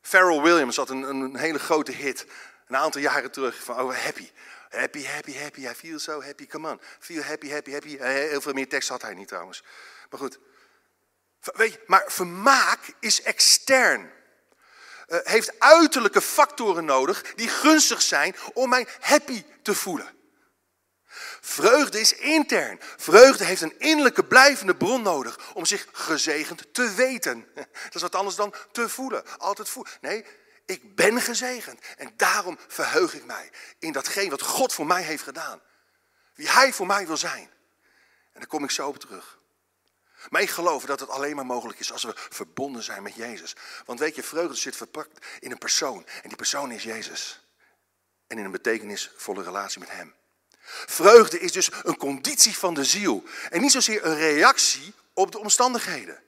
Pharrell 0.00 0.40
Williams 0.40 0.76
had 0.76 0.90
een, 0.90 1.02
een 1.02 1.36
hele 1.36 1.58
grote 1.58 1.92
hit 1.92 2.26
een 2.66 2.76
aantal 2.76 3.00
jaren 3.00 3.30
terug 3.30 3.62
van 3.62 3.76
over 3.76 4.02
happy. 4.02 4.30
Happy, 4.70 5.04
happy, 5.04 5.36
happy. 5.36 5.60
I 5.60 5.74
feel 5.74 5.98
so 5.98 6.22
happy. 6.22 6.46
Come 6.46 6.70
on. 6.70 6.80
Feel 6.98 7.22
happy, 7.22 7.50
happy, 7.50 7.72
happy. 7.72 7.98
Heel 7.98 8.40
veel 8.40 8.52
meer 8.52 8.68
tekst 8.68 8.88
had 8.88 9.02
hij 9.02 9.14
niet 9.14 9.28
trouwens. 9.28 9.62
Maar 10.10 10.20
goed. 10.20 10.38
Weet 11.40 11.72
je, 11.72 11.80
maar 11.86 12.04
vermaak 12.06 12.94
is 13.00 13.22
extern. 13.22 14.12
Uh, 15.08 15.18
heeft 15.22 15.60
uiterlijke 15.60 16.20
factoren 16.20 16.84
nodig 16.84 17.34
die 17.34 17.48
gunstig 17.48 18.02
zijn 18.02 18.36
om 18.52 18.68
mij 18.68 18.86
happy 19.00 19.44
te 19.62 19.74
voelen. 19.74 20.21
Vreugde 21.44 22.00
is 22.00 22.14
intern. 22.14 22.78
Vreugde 22.96 23.44
heeft 23.44 23.62
een 23.62 23.78
innerlijke 23.78 24.24
blijvende 24.24 24.76
bron 24.76 25.02
nodig 25.02 25.54
om 25.54 25.66
zich 25.66 25.86
gezegend 25.92 26.74
te 26.74 26.92
weten. 26.94 27.46
Dat 27.54 27.94
is 27.94 28.02
wat 28.02 28.14
anders 28.14 28.36
dan 28.36 28.54
te 28.72 28.88
voelen. 28.88 29.38
Altijd 29.38 29.68
voelen. 29.68 29.92
Nee, 30.00 30.24
ik 30.66 30.94
ben 30.94 31.20
gezegend. 31.20 31.80
En 31.96 32.12
daarom 32.16 32.58
verheug 32.68 33.14
ik 33.14 33.24
mij 33.24 33.50
in 33.78 33.92
datgene 33.92 34.30
wat 34.30 34.42
God 34.42 34.72
voor 34.72 34.86
mij 34.86 35.02
heeft 35.02 35.22
gedaan. 35.22 35.60
Wie 36.34 36.50
Hij 36.50 36.72
voor 36.72 36.86
mij 36.86 37.06
wil 37.06 37.16
zijn. 37.16 37.50
En 38.32 38.40
daar 38.40 38.46
kom 38.46 38.64
ik 38.64 38.70
zo 38.70 38.88
op 38.88 38.98
terug. 38.98 39.38
Maar 40.28 40.42
ik 40.42 40.50
geloof 40.50 40.84
dat 40.84 41.00
het 41.00 41.08
alleen 41.08 41.36
maar 41.36 41.46
mogelijk 41.46 41.78
is 41.78 41.92
als 41.92 42.02
we 42.02 42.12
verbonden 42.14 42.82
zijn 42.82 43.02
met 43.02 43.14
Jezus. 43.14 43.56
Want 43.84 43.98
weet 43.98 44.14
je, 44.14 44.22
vreugde 44.22 44.54
zit 44.54 44.76
verpakt 44.76 45.26
in 45.40 45.50
een 45.50 45.58
persoon. 45.58 46.06
En 46.22 46.28
die 46.28 46.36
persoon 46.36 46.70
is 46.70 46.82
Jezus. 46.82 47.46
En 48.26 48.38
in 48.38 48.44
een 48.44 48.50
betekenisvolle 48.50 49.42
relatie 49.42 49.80
met 49.80 49.90
Hem. 49.90 50.14
Vreugde 50.86 51.40
is 51.40 51.52
dus 51.52 51.70
een 51.82 51.96
conditie 51.96 52.56
van 52.56 52.74
de 52.74 52.84
ziel. 52.84 53.24
En 53.50 53.60
niet 53.60 53.72
zozeer 53.72 54.04
een 54.04 54.16
reactie 54.16 54.94
op 55.12 55.32
de 55.32 55.38
omstandigheden. 55.38 56.22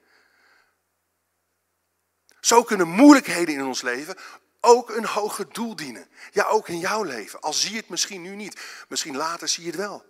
Zo 2.40 2.62
kunnen 2.62 2.88
moeilijkheden 2.88 3.54
in 3.54 3.64
ons 3.64 3.82
leven 3.82 4.16
ook 4.64 4.90
een 4.90 5.06
hoger 5.06 5.52
doel 5.52 5.76
dienen. 5.76 6.08
Ja, 6.32 6.44
ook 6.44 6.68
in 6.68 6.78
jouw 6.78 7.02
leven. 7.02 7.40
Al 7.40 7.52
zie 7.52 7.70
je 7.70 7.76
het 7.76 7.88
misschien 7.88 8.22
nu 8.22 8.34
niet. 8.34 8.60
Misschien 8.88 9.16
later 9.16 9.48
zie 9.48 9.64
je 9.64 9.70
het 9.70 9.78
wel. 9.78 10.04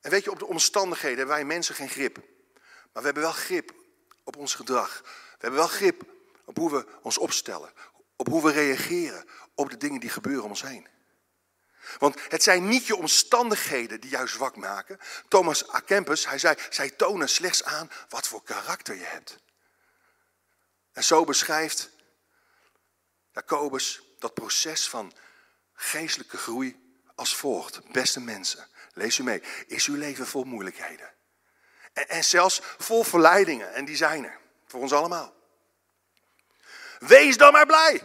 En 0.00 0.10
weet 0.10 0.24
je, 0.24 0.30
op 0.30 0.38
de 0.38 0.46
omstandigheden 0.46 1.18
hebben 1.18 1.36
wij 1.36 1.44
mensen 1.44 1.74
geen 1.74 1.88
grip. 1.88 2.16
Maar 2.92 3.02
we 3.02 3.04
hebben 3.04 3.22
wel 3.22 3.32
grip 3.32 3.74
op 4.24 4.36
ons 4.36 4.54
gedrag. 4.54 5.00
We 5.02 5.38
hebben 5.38 5.60
wel 5.60 5.68
grip 5.68 6.02
op 6.44 6.56
hoe 6.56 6.70
we 6.70 6.86
ons 7.02 7.18
opstellen. 7.18 7.72
Op 8.16 8.28
hoe 8.28 8.42
we 8.42 8.50
reageren 8.50 9.24
op 9.54 9.70
de 9.70 9.76
dingen 9.76 10.00
die 10.00 10.10
gebeuren 10.10 10.44
om 10.44 10.50
ons 10.50 10.62
heen. 10.62 10.86
Want 11.98 12.16
het 12.28 12.42
zijn 12.42 12.68
niet 12.68 12.86
je 12.86 12.96
omstandigheden 12.96 14.00
die 14.00 14.10
jou 14.10 14.28
zwak 14.28 14.56
maken. 14.56 14.98
Thomas 15.28 15.74
A. 15.74 15.80
Kempis, 15.80 16.26
hij 16.26 16.38
zei, 16.38 16.56
zij 16.70 16.90
tonen 16.90 17.28
slechts 17.28 17.64
aan 17.64 17.90
wat 18.08 18.28
voor 18.28 18.42
karakter 18.42 18.94
je 18.94 19.04
hebt. 19.04 19.38
En 20.92 21.04
zo 21.04 21.24
beschrijft 21.24 21.90
Jacobus 23.32 24.02
dat 24.18 24.34
proces 24.34 24.88
van 24.88 25.12
geestelijke 25.74 26.36
groei 26.36 26.98
als 27.14 27.36
volgt. 27.36 27.92
Beste 27.92 28.20
mensen, 28.20 28.68
lees 28.92 29.18
u 29.18 29.22
mee. 29.22 29.42
Is 29.66 29.86
uw 29.86 29.96
leven 29.96 30.26
vol 30.26 30.44
moeilijkheden? 30.44 31.12
En, 31.92 32.08
en 32.08 32.24
zelfs 32.24 32.60
vol 32.78 33.04
verleidingen, 33.04 33.74
en 33.74 33.84
die 33.84 33.96
zijn 33.96 34.24
er. 34.24 34.38
Voor 34.66 34.80
ons 34.80 34.92
allemaal. 34.92 35.34
Wees 36.98 37.36
dan 37.36 37.52
maar 37.52 37.66
blij. 37.66 38.02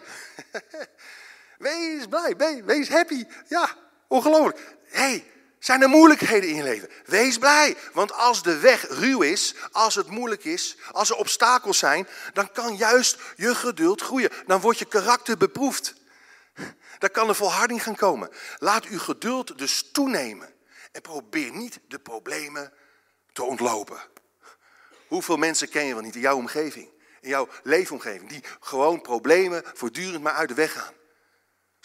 Wees 1.57 2.07
blij, 2.07 2.63
wees 2.65 2.89
happy. 2.89 3.25
Ja, 3.47 3.69
ongelooflijk. 4.07 4.77
Hé, 4.83 5.01
hey, 5.01 5.31
zijn 5.59 5.81
er 5.81 5.89
moeilijkheden 5.89 6.49
in 6.49 6.55
je 6.55 6.63
leven? 6.63 6.89
Wees 7.05 7.37
blij, 7.37 7.75
want 7.93 8.13
als 8.13 8.43
de 8.43 8.59
weg 8.59 8.87
ruw 8.89 9.21
is, 9.21 9.55
als 9.71 9.95
het 9.95 10.07
moeilijk 10.07 10.43
is, 10.43 10.77
als 10.91 11.09
er 11.09 11.15
obstakels 11.15 11.77
zijn, 11.77 12.07
dan 12.33 12.51
kan 12.51 12.75
juist 12.75 13.17
je 13.35 13.55
geduld 13.55 14.01
groeien. 14.01 14.29
Dan 14.45 14.61
wordt 14.61 14.79
je 14.79 14.85
karakter 14.85 15.37
beproefd. 15.37 15.93
Dan 16.99 17.11
kan 17.11 17.29
er 17.29 17.35
volharding 17.35 17.83
gaan 17.83 17.95
komen. 17.95 18.29
Laat 18.57 18.85
uw 18.85 18.99
geduld 18.99 19.57
dus 19.57 19.91
toenemen. 19.91 20.53
En 20.91 21.01
probeer 21.01 21.51
niet 21.51 21.79
de 21.87 21.99
problemen 21.99 22.73
te 23.33 23.43
ontlopen. 23.43 23.99
Hoeveel 25.07 25.37
mensen 25.37 25.69
ken 25.69 25.85
je 25.85 25.93
wel 25.93 26.03
niet 26.03 26.15
in 26.15 26.21
jouw 26.21 26.35
omgeving, 26.35 26.89
in 27.21 27.29
jouw 27.29 27.47
leefomgeving, 27.63 28.29
die 28.29 28.43
gewoon 28.59 29.01
problemen 29.01 29.63
voortdurend 29.73 30.23
maar 30.23 30.33
uit 30.33 30.49
de 30.49 30.55
weg 30.55 30.73
gaan? 30.73 30.93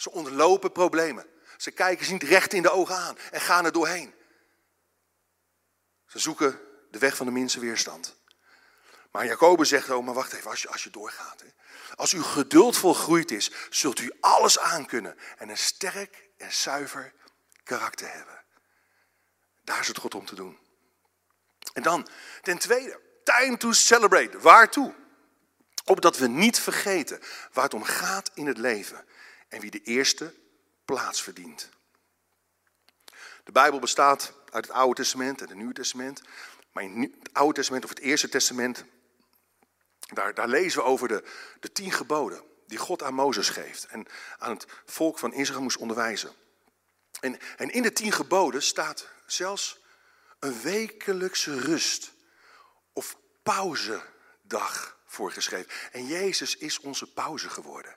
Ze 0.01 0.11
ontlopen 0.11 0.71
problemen. 0.71 1.25
Ze 1.57 1.71
kijken 1.71 2.05
ze 2.05 2.11
niet 2.11 2.23
recht 2.23 2.53
in 2.53 2.61
de 2.61 2.71
ogen 2.71 2.95
aan 2.95 3.17
en 3.31 3.41
gaan 3.41 3.65
er 3.65 3.71
doorheen. 3.71 4.13
Ze 6.05 6.19
zoeken 6.19 6.59
de 6.91 6.99
weg 6.99 7.15
van 7.15 7.25
de 7.25 7.31
minste 7.31 7.59
weerstand. 7.59 8.15
Maar 9.11 9.25
Jacobus 9.25 9.69
zegt, 9.69 9.89
oh 9.89 10.05
maar 10.05 10.13
wacht 10.13 10.33
even, 10.33 10.49
als 10.49 10.61
je, 10.61 10.69
als 10.69 10.83
je 10.83 10.89
doorgaat. 10.89 11.41
Hè, 11.41 11.47
als 11.95 12.13
uw 12.13 12.23
geduld 12.23 12.77
volgroeid 12.77 13.31
is, 13.31 13.51
zult 13.69 13.99
u 13.99 14.11
alles 14.19 14.59
aankunnen 14.59 15.17
en 15.37 15.49
een 15.49 15.57
sterk 15.57 16.29
en 16.37 16.53
zuiver 16.53 17.13
karakter 17.63 18.13
hebben. 18.13 18.43
Daar 19.63 19.79
is 19.79 19.87
het 19.87 19.97
God 19.97 20.15
om 20.15 20.25
te 20.25 20.35
doen. 20.35 20.59
En 21.73 21.83
dan, 21.83 22.07
ten 22.41 22.57
tweede, 22.57 22.99
time 23.23 23.57
to 23.57 23.71
celebrate. 23.71 24.39
Waartoe? 24.39 24.95
Opdat 25.85 26.17
we 26.17 26.27
niet 26.27 26.59
vergeten 26.59 27.21
waar 27.51 27.63
het 27.63 27.73
om 27.73 27.83
gaat 27.83 28.31
in 28.33 28.47
het 28.47 28.57
leven 28.57 29.05
en 29.51 29.59
wie 29.59 29.71
de 29.71 29.81
eerste 29.81 30.33
plaats 30.85 31.23
verdient. 31.23 31.69
De 33.43 33.51
Bijbel 33.51 33.79
bestaat 33.79 34.33
uit 34.51 34.67
het 34.67 34.75
Oude 34.75 35.01
Testament 35.01 35.41
en 35.41 35.47
het 35.47 35.57
Nieuwe 35.57 35.73
Testament. 35.73 36.21
Maar 36.71 36.83
in 36.83 37.01
het 37.01 37.33
Oude 37.33 37.53
Testament 37.53 37.83
of 37.83 37.89
het 37.89 37.99
Eerste 37.99 38.29
Testament, 38.29 38.85
daar, 39.99 40.33
daar 40.33 40.47
lezen 40.47 40.79
we 40.79 40.85
over 40.85 41.07
de, 41.07 41.23
de 41.59 41.71
tien 41.71 41.91
geboden 41.91 42.43
die 42.67 42.77
God 42.77 43.03
aan 43.03 43.13
Mozes 43.13 43.49
geeft 43.49 43.85
en 43.85 44.07
aan 44.37 44.53
het 44.53 44.65
volk 44.85 45.19
van 45.19 45.33
Israël 45.33 45.61
moest 45.61 45.77
onderwijzen. 45.77 46.31
En, 47.19 47.39
en 47.57 47.69
in 47.69 47.81
de 47.81 47.93
tien 47.93 48.11
geboden 48.11 48.61
staat 48.61 49.07
zelfs 49.25 49.79
een 50.39 50.61
wekelijkse 50.61 51.59
rust 51.59 52.11
of 52.93 53.17
pauzedag 53.43 54.97
voorgeschreven. 55.05 55.71
En 55.91 56.07
Jezus 56.07 56.57
is 56.57 56.79
onze 56.79 57.13
pauze 57.13 57.49
geworden. 57.49 57.95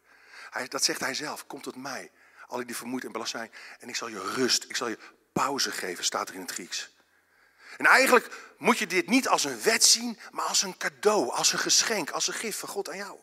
Hij, 0.55 0.69
dat 0.69 0.85
zegt 0.85 1.01
hij 1.01 1.15
zelf. 1.15 1.47
Kom 1.47 1.63
tot 1.63 1.77
mij, 1.77 2.11
alle 2.47 2.65
die 2.65 2.77
vermoeid 2.77 3.05
en 3.05 3.13
belast 3.13 3.31
zijn. 3.31 3.53
En 3.79 3.89
ik 3.89 3.97
zal 3.97 4.09
je 4.09 4.21
rust, 4.21 4.65
ik 4.65 4.77
zal 4.77 4.89
je 4.89 4.99
pauze 5.33 5.71
geven, 5.71 6.05
staat 6.05 6.29
er 6.29 6.35
in 6.35 6.41
het 6.41 6.51
Grieks. 6.51 6.91
En 7.77 7.87
eigenlijk 7.87 8.55
moet 8.59 8.79
je 8.79 8.87
dit 8.87 9.09
niet 9.09 9.29
als 9.29 9.45
een 9.45 9.63
wet 9.63 9.85
zien, 9.85 10.19
maar 10.31 10.45
als 10.45 10.63
een 10.63 10.77
cadeau, 10.77 11.31
als 11.31 11.53
een 11.53 11.59
geschenk, 11.59 12.11
als 12.11 12.27
een 12.27 12.35
gift 12.35 12.59
van 12.59 12.69
God 12.69 12.89
aan 12.89 12.97
jou. 12.97 13.19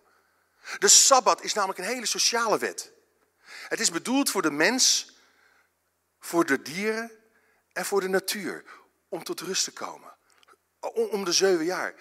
De 0.80 0.88
Sabbat 0.88 1.44
is 1.44 1.54
namelijk 1.54 1.80
een 1.80 1.86
hele 1.86 2.06
sociale 2.06 2.58
wet. 2.58 2.92
Het 3.68 3.80
is 3.80 3.92
bedoeld 3.92 4.30
voor 4.30 4.42
de 4.42 4.52
mens, 4.52 5.12
voor 6.20 6.46
de 6.46 6.62
dieren 6.62 7.12
en 7.74 7.86
voor 7.86 8.02
de 8.02 8.10
natuur. 8.10 8.64
Om 9.10 9.24
tot 9.24 9.40
rust 9.40 9.64
te 9.64 9.72
komen. 9.72 10.14
Om 10.94 11.26
de 11.26 11.32
zeven 11.32 11.66
jaar. 11.66 11.94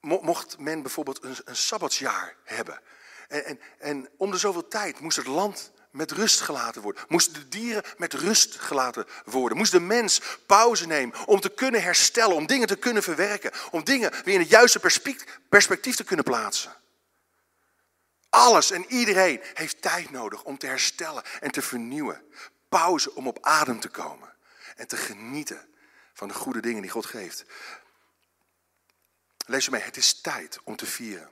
Mocht 0.00 0.58
men 0.58 0.82
bijvoorbeeld 0.82 1.22
een, 1.22 1.36
een 1.44 1.56
sabbatsjaar 1.56 2.36
hebben. 2.44 2.80
En, 3.28 3.44
en, 3.44 3.60
en 3.78 4.08
om 4.16 4.30
de 4.30 4.38
zoveel 4.38 4.68
tijd 4.68 5.00
moest 5.00 5.16
het 5.16 5.26
land 5.26 5.70
met 5.90 6.10
rust 6.10 6.40
gelaten 6.40 6.82
worden. 6.82 7.04
Moesten 7.08 7.32
de 7.32 7.48
dieren 7.48 7.84
met 7.96 8.12
rust 8.12 8.54
gelaten 8.54 9.06
worden. 9.24 9.58
Moest 9.58 9.72
de 9.72 9.80
mens 9.80 10.20
pauze 10.46 10.86
nemen 10.86 11.26
om 11.26 11.40
te 11.40 11.48
kunnen 11.48 11.82
herstellen, 11.82 12.36
om 12.36 12.46
dingen 12.46 12.66
te 12.66 12.76
kunnen 12.76 13.02
verwerken. 13.02 13.52
Om 13.70 13.84
dingen 13.84 14.10
weer 14.24 14.34
in 14.34 14.40
het 14.40 14.48
juiste 14.48 14.80
perspectief 15.48 15.96
te 15.96 16.04
kunnen 16.04 16.24
plaatsen. 16.24 16.76
Alles 18.30 18.70
en 18.70 18.84
iedereen 18.88 19.40
heeft 19.54 19.82
tijd 19.82 20.10
nodig 20.10 20.44
om 20.44 20.58
te 20.58 20.66
herstellen 20.66 21.22
en 21.40 21.50
te 21.50 21.62
vernieuwen. 21.62 22.22
Pauze 22.68 23.14
om 23.14 23.26
op 23.26 23.38
adem 23.40 23.80
te 23.80 23.88
komen 23.88 24.34
en 24.76 24.86
te 24.86 24.96
genieten 24.96 25.68
van 26.14 26.28
de 26.28 26.34
goede 26.34 26.60
dingen 26.60 26.82
die 26.82 26.90
God 26.90 27.06
geeft. 27.06 27.44
Lees 29.46 29.64
je 29.64 29.76
het 29.76 29.96
is 29.96 30.20
tijd 30.20 30.58
om 30.64 30.76
te 30.76 30.86
vieren. 30.86 31.30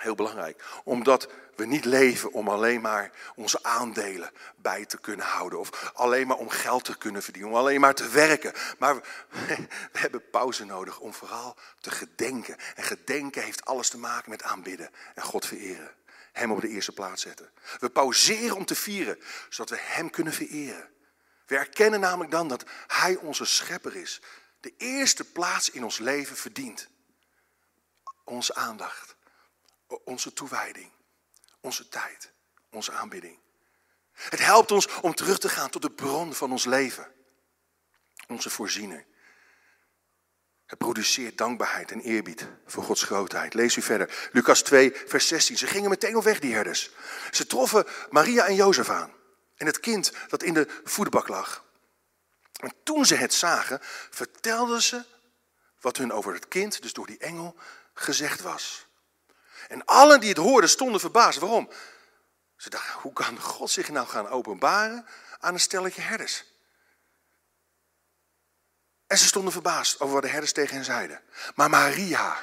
Heel 0.00 0.14
belangrijk, 0.14 0.64
omdat 0.84 1.28
we 1.56 1.66
niet 1.66 1.84
leven 1.84 2.32
om 2.32 2.48
alleen 2.48 2.80
maar 2.80 3.10
onze 3.34 3.62
aandelen 3.62 4.30
bij 4.56 4.84
te 4.84 4.98
kunnen 4.98 5.26
houden. 5.26 5.58
Of 5.58 5.92
alleen 5.94 6.26
maar 6.26 6.36
om 6.36 6.48
geld 6.48 6.84
te 6.84 6.98
kunnen 6.98 7.22
verdienen, 7.22 7.50
om 7.50 7.56
alleen 7.56 7.80
maar 7.80 7.94
te 7.94 8.08
werken. 8.08 8.52
Maar 8.78 8.94
we, 9.46 9.66
hebben 9.92 10.30
pauze 10.30 10.64
nodig 10.64 10.98
om 10.98 11.14
vooral 11.14 11.56
te 11.80 11.90
gedenken. 11.90 12.56
En 12.74 12.84
gedenken 12.84 13.42
heeft 13.42 13.64
alles 13.64 13.88
te 13.88 13.98
maken 13.98 14.30
met 14.30 14.42
aanbidden 14.42 14.90
en 15.14 15.22
God 15.22 15.46
vereren. 15.46 15.90
Hem 16.32 16.52
op 16.52 16.60
de 16.60 16.68
eerste 16.68 16.92
plaats 16.92 17.22
zetten. 17.22 17.50
We 17.78 17.90
pauzeren 17.90 18.56
om 18.56 18.64
te 18.64 18.74
vieren, 18.74 19.18
zodat 19.48 19.70
we 19.70 19.84
Hem 19.84 20.10
kunnen 20.10 20.32
vereren. 20.32 20.88
We 21.46 21.56
erkennen 21.56 22.00
namelijk 22.00 22.30
dan 22.30 22.48
dat 22.48 22.64
Hij 22.86 23.16
onze 23.16 23.44
schepper 23.44 23.96
is. 23.96 24.20
De 24.60 24.74
eerste 24.76 25.24
plaats 25.24 25.70
in 25.70 25.84
ons 25.84 25.98
leven 25.98 26.36
verdient. 26.36 26.88
Onze 28.24 28.54
aandacht, 28.54 29.16
onze 30.04 30.32
toewijding, 30.32 30.90
onze 31.60 31.88
tijd, 31.88 32.32
onze 32.70 32.92
aanbidding. 32.92 33.38
Het 34.12 34.40
helpt 34.40 34.70
ons 34.70 34.86
om 35.00 35.14
terug 35.14 35.38
te 35.38 35.48
gaan 35.48 35.70
tot 35.70 35.82
de 35.82 35.90
bron 35.90 36.34
van 36.34 36.50
ons 36.50 36.64
leven. 36.64 37.12
Onze 38.28 38.50
voorziener. 38.50 39.06
Het 40.66 40.78
produceert 40.78 41.38
dankbaarheid 41.38 41.90
en 41.90 42.00
eerbied 42.00 42.46
voor 42.66 42.82
Gods 42.82 43.02
grootheid. 43.02 43.54
Lees 43.54 43.76
u 43.76 43.82
verder. 43.82 44.28
Lucas 44.32 44.62
2, 44.62 44.92
vers 45.06 45.28
16. 45.28 45.58
Ze 45.58 45.66
gingen 45.66 45.90
meteen 45.90 46.16
op 46.16 46.24
weg, 46.24 46.38
die 46.38 46.54
herders. 46.54 46.90
Ze 47.30 47.46
troffen 47.46 47.86
Maria 48.10 48.46
en 48.46 48.54
Jozef 48.54 48.88
aan. 48.88 49.12
En 49.56 49.66
het 49.66 49.80
kind 49.80 50.12
dat 50.28 50.42
in 50.42 50.54
de 50.54 50.80
voederbak 50.84 51.28
lag. 51.28 51.64
En 52.52 52.74
toen 52.82 53.06
ze 53.06 53.14
het 53.14 53.34
zagen, 53.34 53.78
vertelden 54.10 54.82
ze 54.82 55.04
wat 55.80 55.96
hun 55.96 56.12
over 56.12 56.34
het 56.34 56.48
kind, 56.48 56.82
dus 56.82 56.92
door 56.92 57.06
die 57.06 57.18
engel, 57.18 57.56
gezegd 57.94 58.40
was. 58.40 58.86
En 59.70 59.84
allen 59.84 60.20
die 60.20 60.28
het 60.28 60.38
hoorden 60.38 60.70
stonden 60.70 61.00
verbaasd. 61.00 61.38
Waarom? 61.38 61.70
Ze 62.56 62.70
dachten, 62.70 63.00
hoe 63.00 63.12
kan 63.12 63.40
God 63.40 63.70
zich 63.70 63.88
nou 63.88 64.06
gaan 64.06 64.28
openbaren 64.28 65.06
aan 65.40 65.54
een 65.54 65.60
stelletje 65.60 66.00
herders? 66.00 66.44
En 69.06 69.18
ze 69.18 69.26
stonden 69.26 69.52
verbaasd 69.52 70.00
over 70.00 70.14
wat 70.14 70.22
de 70.22 70.28
herders 70.28 70.52
tegen 70.52 70.74
hen 70.74 70.84
zeiden. 70.84 71.20
Maar 71.54 71.70
Maria, 71.70 72.36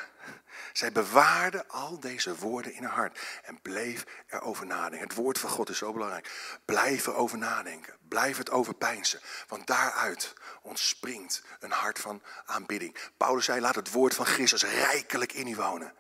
zij 0.74 0.92
bewaarde 0.92 1.68
al 1.68 2.00
deze 2.00 2.36
woorden 2.36 2.74
in 2.74 2.84
haar 2.84 2.94
hart 2.94 3.20
en 3.44 3.62
bleef 3.62 4.06
erover 4.28 4.66
nadenken. 4.66 5.08
Het 5.08 5.18
woord 5.18 5.38
van 5.38 5.50
God 5.50 5.70
is 5.70 5.78
zo 5.78 5.94
belangrijk. 5.94 6.60
Blijf 6.66 7.08
erover 7.08 7.38
nadenken. 7.38 7.98
Blijf 8.08 8.38
het 8.38 8.50
overpeinzen. 8.50 9.20
Want 9.48 9.68
daaruit 9.68 10.34
ontspringt 10.62 11.44
een 11.60 11.72
hart 11.72 12.00
van 12.00 12.22
aanbidding. 12.46 12.98
Paulus 13.18 13.46
zei, 13.46 13.62
laat 13.62 13.76
het 13.76 13.92
woord 13.92 14.16
van 14.16 14.26
Christus 14.26 14.64
rijkelijk 14.64 15.34
in 15.34 15.48
u 15.48 15.56
wonen. 15.56 15.94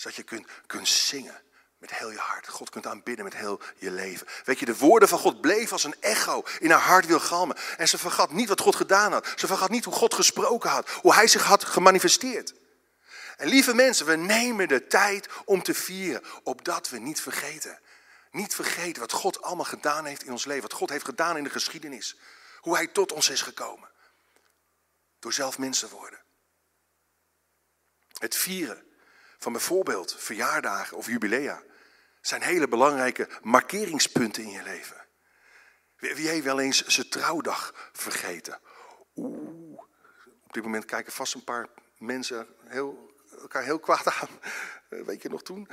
Zodat 0.00 0.16
je 0.16 0.22
kunt, 0.22 0.46
kunt 0.66 0.88
zingen 0.88 1.42
met 1.78 1.94
heel 1.94 2.10
je 2.10 2.18
hart. 2.18 2.48
God 2.48 2.70
kunt 2.70 2.86
aanbidden 2.86 3.24
met 3.24 3.34
heel 3.34 3.60
je 3.76 3.90
leven. 3.90 4.26
Weet 4.44 4.58
je, 4.58 4.64
de 4.64 4.76
woorden 4.76 5.08
van 5.08 5.18
God 5.18 5.40
bleven 5.40 5.72
als 5.72 5.84
een 5.84 6.00
echo 6.00 6.42
in 6.58 6.70
haar 6.70 6.80
hart 6.80 7.06
wil 7.06 7.20
galmen. 7.20 7.56
En 7.76 7.88
ze 7.88 7.98
vergat 7.98 8.32
niet 8.32 8.48
wat 8.48 8.60
God 8.60 8.76
gedaan 8.76 9.12
had. 9.12 9.32
Ze 9.36 9.46
vergat 9.46 9.70
niet 9.70 9.84
hoe 9.84 9.94
God 9.94 10.14
gesproken 10.14 10.70
had. 10.70 10.90
Hoe 10.90 11.14
hij 11.14 11.26
zich 11.26 11.42
had 11.42 11.64
gemanifesteerd. 11.64 12.54
En 13.36 13.48
lieve 13.48 13.74
mensen, 13.74 14.06
we 14.06 14.16
nemen 14.16 14.68
de 14.68 14.86
tijd 14.86 15.28
om 15.44 15.62
te 15.62 15.74
vieren. 15.74 16.22
Opdat 16.42 16.88
we 16.88 16.98
niet 16.98 17.20
vergeten. 17.20 17.80
Niet 18.30 18.54
vergeten 18.54 19.00
wat 19.00 19.12
God 19.12 19.42
allemaal 19.42 19.64
gedaan 19.64 20.04
heeft 20.04 20.22
in 20.22 20.32
ons 20.32 20.44
leven. 20.44 20.62
Wat 20.62 20.72
God 20.72 20.90
heeft 20.90 21.04
gedaan 21.04 21.36
in 21.36 21.44
de 21.44 21.50
geschiedenis. 21.50 22.16
Hoe 22.56 22.74
hij 22.74 22.86
tot 22.86 23.12
ons 23.12 23.30
is 23.30 23.42
gekomen. 23.42 23.88
Door 25.18 25.32
zelf 25.32 25.58
mens 25.58 25.78
te 25.78 25.88
worden. 25.88 26.18
Het 28.18 28.36
vieren 28.36 28.88
van 29.40 29.52
bijvoorbeeld 29.52 30.14
verjaardagen 30.18 30.96
of 30.96 31.06
jubilea 31.06 31.62
zijn 32.20 32.42
hele 32.42 32.68
belangrijke 32.68 33.28
markeringspunten 33.42 34.42
in 34.42 34.50
je 34.50 34.62
leven. 34.62 35.06
Wie 35.96 36.28
heeft 36.28 36.44
wel 36.44 36.60
eens 36.60 36.86
zijn 36.86 37.08
trouwdag 37.08 37.90
vergeten? 37.92 38.60
Oeh, 39.16 39.80
op 40.42 40.52
dit 40.52 40.62
moment 40.62 40.84
kijken 40.84 41.12
vast 41.12 41.34
een 41.34 41.44
paar 41.44 41.68
mensen 41.98 42.46
heel, 42.64 43.14
elkaar 43.40 43.62
heel 43.62 43.78
kwaad 43.78 44.06
aan. 44.20 44.28
Eh, 44.88 45.02
weet 45.02 45.22
je 45.22 45.28
nog 45.28 45.42
toen? 45.42 45.68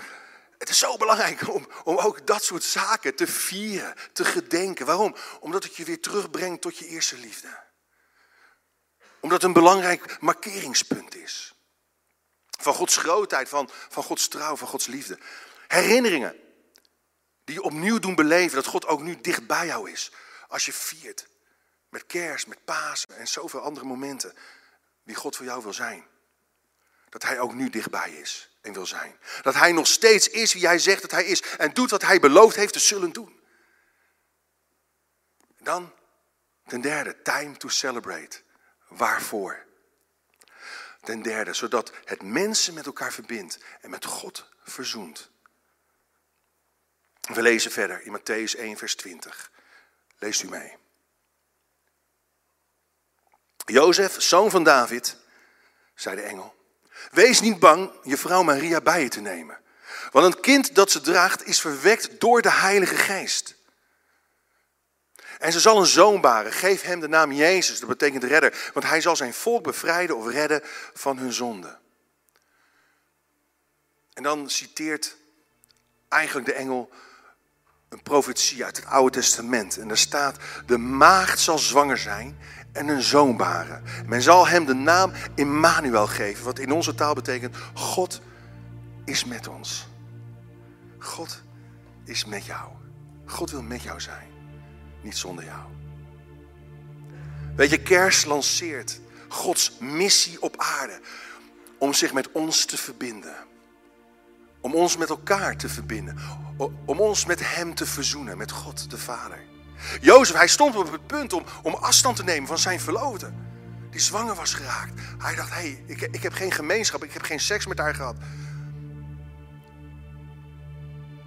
Het 0.57 0.69
is 0.69 0.79
zo 0.79 0.97
belangrijk 0.97 1.47
om, 1.53 1.67
om 1.83 1.97
ook 1.97 2.27
dat 2.27 2.43
soort 2.43 2.63
zaken 2.63 3.15
te 3.15 3.27
vieren, 3.27 3.95
te 4.13 4.25
gedenken. 4.25 4.85
Waarom? 4.85 5.15
Omdat 5.39 5.63
het 5.63 5.75
je 5.75 5.83
weer 5.83 6.01
terugbrengt 6.01 6.61
tot 6.61 6.77
je 6.77 6.87
eerste 6.87 7.17
liefde. 7.17 7.65
Omdat 9.19 9.37
het 9.37 9.47
een 9.47 9.61
belangrijk 9.61 10.21
markeringspunt 10.21 11.15
is. 11.15 11.56
Van 12.57 12.73
Gods 12.73 12.97
grootheid, 12.97 13.49
van, 13.49 13.69
van 13.89 14.03
Gods 14.03 14.27
trouw, 14.27 14.55
van 14.55 14.67
Gods 14.67 14.87
liefde. 14.87 15.19
Herinneringen 15.67 16.35
die 17.43 17.55
je 17.55 17.61
opnieuw 17.61 17.99
doen 17.99 18.15
beleven 18.15 18.55
dat 18.55 18.65
God 18.65 18.85
ook 18.85 19.01
nu 19.01 19.21
dicht 19.21 19.47
bij 19.47 19.65
jou 19.65 19.91
is. 19.91 20.11
Als 20.47 20.65
je 20.65 20.73
viert 20.73 21.27
met 21.89 22.05
kerst, 22.05 22.47
met 22.47 22.65
Pasen 22.65 23.15
en 23.15 23.27
zoveel 23.27 23.59
andere 23.59 23.85
momenten 23.85 24.33
wie 25.03 25.15
God 25.15 25.35
voor 25.35 25.45
jou 25.45 25.63
wil 25.63 25.73
zijn. 25.73 26.05
Dat 27.09 27.23
Hij 27.23 27.39
ook 27.39 27.53
nu 27.53 27.69
dichtbij 27.69 28.11
is 28.11 28.57
en 28.61 28.73
wil 28.73 28.85
zijn. 28.85 29.19
Dat 29.41 29.53
Hij 29.53 29.71
nog 29.71 29.87
steeds 29.87 30.29
is 30.29 30.53
wie 30.53 30.65
Hij 30.65 30.79
zegt 30.79 31.01
dat 31.01 31.11
Hij 31.11 31.25
is 31.25 31.41
en 31.41 31.73
doet 31.73 31.89
wat 31.89 32.01
Hij 32.01 32.19
beloofd 32.19 32.55
heeft 32.55 32.73
te 32.73 32.79
zullen 32.79 33.11
doen. 33.11 33.39
Dan 35.57 35.93
ten 36.65 36.81
derde, 36.81 37.21
time 37.21 37.57
to 37.57 37.69
celebrate. 37.69 38.41
Waarvoor? 38.87 39.66
Ten 41.03 41.21
derde, 41.21 41.53
zodat 41.53 41.91
het 42.05 42.21
mensen 42.21 42.73
met 42.73 42.85
elkaar 42.85 43.13
verbindt 43.13 43.59
en 43.81 43.89
met 43.89 44.05
God 44.05 44.49
verzoent. 44.63 45.29
We 47.21 47.41
lezen 47.41 47.71
verder 47.71 48.01
in 48.01 48.19
Matthäus 48.19 48.59
1, 48.59 48.77
vers 48.77 48.95
20. 48.95 49.51
Leest 50.17 50.43
u 50.43 50.49
mee. 50.49 50.75
Jozef, 53.65 54.21
zoon 54.21 54.49
van 54.49 54.63
David, 54.63 55.17
zei 55.95 56.15
de 56.15 56.21
engel, 56.21 56.55
wees 57.11 57.39
niet 57.39 57.59
bang 57.59 57.91
je 58.03 58.17
vrouw 58.17 58.43
Maria 58.43 58.81
bij 58.81 59.01
je 59.01 59.09
te 59.09 59.21
nemen. 59.21 59.59
Want 60.11 60.25
een 60.25 60.41
kind 60.41 60.75
dat 60.75 60.91
ze 60.91 61.01
draagt 61.01 61.45
is 61.45 61.61
verwekt 61.61 62.19
door 62.19 62.41
de 62.41 62.51
Heilige 62.51 62.95
Geest. 62.95 63.56
En 65.37 65.51
ze 65.51 65.59
zal 65.59 65.79
een 65.79 65.85
zoon 65.85 66.21
baren. 66.21 66.51
Geef 66.51 66.81
hem 66.81 66.99
de 66.99 67.07
naam 67.07 67.31
Jezus, 67.31 67.79
dat 67.79 67.89
betekent 67.89 68.23
redder. 68.23 68.71
Want 68.73 68.85
hij 68.85 69.01
zal 69.01 69.15
zijn 69.15 69.33
volk 69.33 69.63
bevrijden 69.63 70.17
of 70.17 70.27
redden 70.27 70.61
van 70.93 71.17
hun 71.17 71.33
zonde. 71.33 71.77
En 74.13 74.23
dan 74.23 74.49
citeert 74.49 75.15
eigenlijk 76.07 76.47
de 76.47 76.53
engel 76.53 76.89
een 77.89 78.01
profetie 78.01 78.65
uit 78.65 78.77
het 78.77 78.85
Oude 78.85 79.19
Testament. 79.19 79.77
En 79.77 79.87
daar 79.87 79.97
staat, 79.97 80.37
de 80.65 80.77
maagd 80.77 81.39
zal 81.39 81.57
zwanger 81.57 81.97
zijn 81.97 82.37
en 82.71 82.87
een 82.87 83.01
zoon 83.01 83.37
baren. 83.37 83.83
Men 84.05 84.21
zal 84.21 84.47
hem 84.47 84.65
de 84.65 84.73
naam 84.73 85.11
Immanuel 85.35 86.07
geven, 86.07 86.45
wat 86.45 86.59
in 86.59 86.71
onze 86.71 86.95
taal 86.95 87.13
betekent 87.13 87.55
God 87.73 88.21
is 89.05 89.25
met 89.25 89.47
ons. 89.47 89.87
God 90.99 91.41
is 92.05 92.25
met 92.25 92.45
jou. 92.45 92.71
God 93.25 93.51
wil 93.51 93.61
met 93.61 93.81
jou 93.81 93.99
zijn, 93.99 94.27
niet 95.07 95.17
zonder 95.17 95.45
jou. 95.45 95.65
Weet 97.55 97.69
je, 97.69 97.81
kerst 97.81 98.25
lanceert 98.25 98.99
Gods 99.27 99.77
missie 99.79 100.41
op 100.41 100.55
aarde 100.57 100.99
om 101.77 101.93
zich 101.93 102.13
met 102.13 102.31
ons 102.31 102.65
te 102.65 102.77
verbinden. 102.77 103.35
Om 104.61 104.73
ons 104.73 104.97
met 104.97 105.09
elkaar 105.09 105.57
te 105.57 105.69
verbinden. 105.69 106.17
Om 106.85 106.99
ons 106.99 107.25
met 107.25 107.55
Hem 107.55 107.75
te 107.75 107.85
verzoenen, 107.85 108.37
met 108.37 108.51
God 108.51 108.89
de 108.89 108.97
Vader. 108.97 109.39
Jozef, 110.01 110.35
hij 110.35 110.47
stond 110.47 110.75
op 110.75 110.91
het 110.91 111.07
punt 111.07 111.33
om, 111.33 111.43
om 111.63 111.73
afstand 111.73 112.15
te 112.15 112.23
nemen 112.23 112.47
van 112.47 112.57
zijn 112.57 112.79
verloofde. 112.79 113.31
Die 113.89 114.01
zwanger 114.01 114.35
was 114.35 114.53
geraakt. 114.53 115.01
Hij 115.17 115.35
dacht, 115.35 115.49
hé, 115.49 115.55
hey, 115.55 115.83
ik, 115.85 116.01
ik 116.01 116.23
heb 116.23 116.33
geen 116.33 116.51
gemeenschap, 116.51 117.03
ik 117.03 117.13
heb 117.13 117.21
geen 117.21 117.39
seks 117.39 117.65
met 117.67 117.77
haar 117.77 117.95
gehad. 117.95 118.15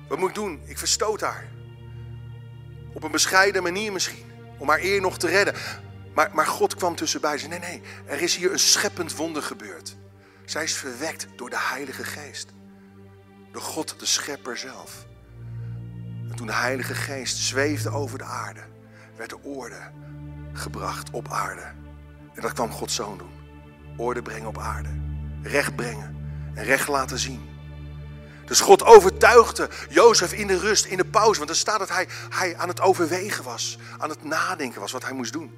Wat 0.08 0.18
moet 0.18 0.28
ik 0.28 0.34
doen? 0.34 0.60
Ik 0.64 0.78
verstoot 0.78 1.20
haar. 1.20 1.59
Op 2.92 3.02
een 3.02 3.10
bescheiden 3.10 3.62
manier 3.62 3.92
misschien. 3.92 4.32
Om 4.58 4.68
haar 4.68 4.80
eer 4.80 5.00
nog 5.00 5.18
te 5.18 5.26
redden. 5.26 5.54
Maar, 6.14 6.30
maar 6.32 6.46
God 6.46 6.74
kwam 6.74 6.96
tussenbij 6.96 7.32
en 7.32 7.38
zei, 7.38 7.50
nee, 7.50 7.60
nee, 7.60 7.82
er 8.06 8.20
is 8.20 8.36
hier 8.36 8.52
een 8.52 8.58
scheppend 8.58 9.16
wonder 9.16 9.42
gebeurd. 9.42 9.96
Zij 10.44 10.62
is 10.62 10.74
verwekt 10.74 11.26
door 11.36 11.50
de 11.50 11.58
Heilige 11.58 12.04
Geest. 12.04 12.52
Door 13.52 13.62
God, 13.62 13.94
de 13.98 14.06
Schepper 14.06 14.56
zelf. 14.56 15.06
En 16.30 16.36
toen 16.36 16.46
de 16.46 16.52
Heilige 16.52 16.94
Geest 16.94 17.36
zweefde 17.36 17.90
over 17.90 18.18
de 18.18 18.24
aarde, 18.24 18.60
werd 19.16 19.30
de 19.30 19.42
orde 19.42 19.90
gebracht 20.52 21.10
op 21.10 21.28
aarde. 21.28 21.62
En 22.34 22.42
dat 22.42 22.52
kwam 22.52 22.70
Gods 22.70 22.94
Zoon 22.94 23.18
doen. 23.18 23.32
Orde 23.96 24.22
brengen 24.22 24.48
op 24.48 24.58
aarde. 24.58 24.88
Recht 25.42 25.76
brengen 25.76 26.16
en 26.54 26.64
recht 26.64 26.88
laten 26.88 27.18
zien. 27.18 27.49
Dus 28.50 28.60
God 28.60 28.84
overtuigde 28.84 29.68
Jozef 29.88 30.32
in 30.32 30.46
de 30.46 30.58
rust, 30.58 30.84
in 30.84 30.96
de 30.96 31.04
pauze. 31.04 31.38
Want 31.38 31.50
er 31.50 31.56
staat 31.56 31.78
dat 31.78 31.88
hij, 31.88 32.08
hij 32.28 32.56
aan 32.56 32.68
het 32.68 32.80
overwegen 32.80 33.44
was, 33.44 33.78
aan 33.98 34.08
het 34.08 34.24
nadenken 34.24 34.80
was 34.80 34.92
wat 34.92 35.04
hij 35.04 35.12
moest 35.12 35.32
doen. 35.32 35.54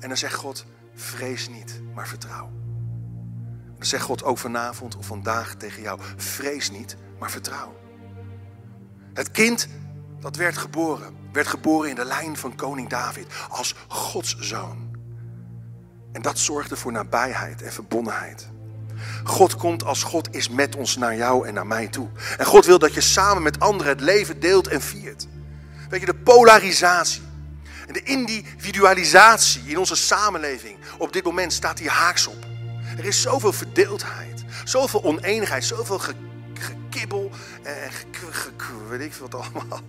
En 0.00 0.08
dan 0.08 0.16
zegt 0.16 0.34
God, 0.34 0.64
vrees 0.94 1.48
niet, 1.48 1.80
maar 1.94 2.08
vertrouw. 2.08 2.50
Dan 3.76 3.86
zegt 3.86 4.04
God 4.04 4.22
ook 4.22 4.38
vanavond 4.38 4.96
of 4.96 5.06
vandaag 5.06 5.54
tegen 5.54 5.82
jou, 5.82 6.00
vrees 6.16 6.70
niet, 6.70 6.96
maar 7.18 7.30
vertrouw. 7.30 7.76
Het 9.14 9.30
kind 9.30 9.68
dat 10.20 10.36
werd 10.36 10.56
geboren, 10.56 11.16
werd 11.32 11.46
geboren 11.46 11.88
in 11.88 11.96
de 11.96 12.04
lijn 12.04 12.36
van 12.36 12.56
koning 12.56 12.88
David 12.88 13.26
als 13.48 13.74
Gods 13.88 14.38
zoon. 14.38 14.96
En 16.12 16.22
dat 16.22 16.38
zorgde 16.38 16.76
voor 16.76 16.92
nabijheid 16.92 17.62
en 17.62 17.72
verbondenheid. 17.72 18.52
God 19.24 19.56
komt 19.56 19.84
als 19.84 20.02
God 20.02 20.34
is 20.34 20.48
met 20.48 20.76
ons 20.76 20.96
naar 20.96 21.16
jou 21.16 21.46
en 21.46 21.54
naar 21.54 21.66
mij 21.66 21.88
toe. 21.88 22.08
En 22.38 22.46
God 22.46 22.66
wil 22.66 22.78
dat 22.78 22.94
je 22.94 23.00
samen 23.00 23.42
met 23.42 23.60
anderen 23.60 23.92
het 23.92 24.00
leven 24.00 24.40
deelt 24.40 24.68
en 24.68 24.80
viert. 24.80 25.26
Weet 25.88 26.00
je, 26.00 26.06
de 26.06 26.14
polarisatie 26.14 27.22
en 27.86 27.92
de 27.92 28.02
individualisatie 28.02 29.62
in 29.66 29.78
onze 29.78 29.96
samenleving 29.96 30.78
op 30.98 31.12
dit 31.12 31.24
moment 31.24 31.52
staat 31.52 31.78
hier 31.78 31.90
haaks 31.90 32.26
op. 32.26 32.46
Er 32.98 33.04
is 33.04 33.22
zoveel 33.22 33.52
verdeeldheid, 33.52 34.44
zoveel 34.64 35.04
oneenigheid, 35.04 35.64
zoveel 35.64 35.98
gekibbel 35.98 37.30
en 37.62 37.90
weet 38.88 39.00
ik 39.00 39.12
veel 39.12 39.28
wat 39.28 39.40
allemaal. 39.40 39.80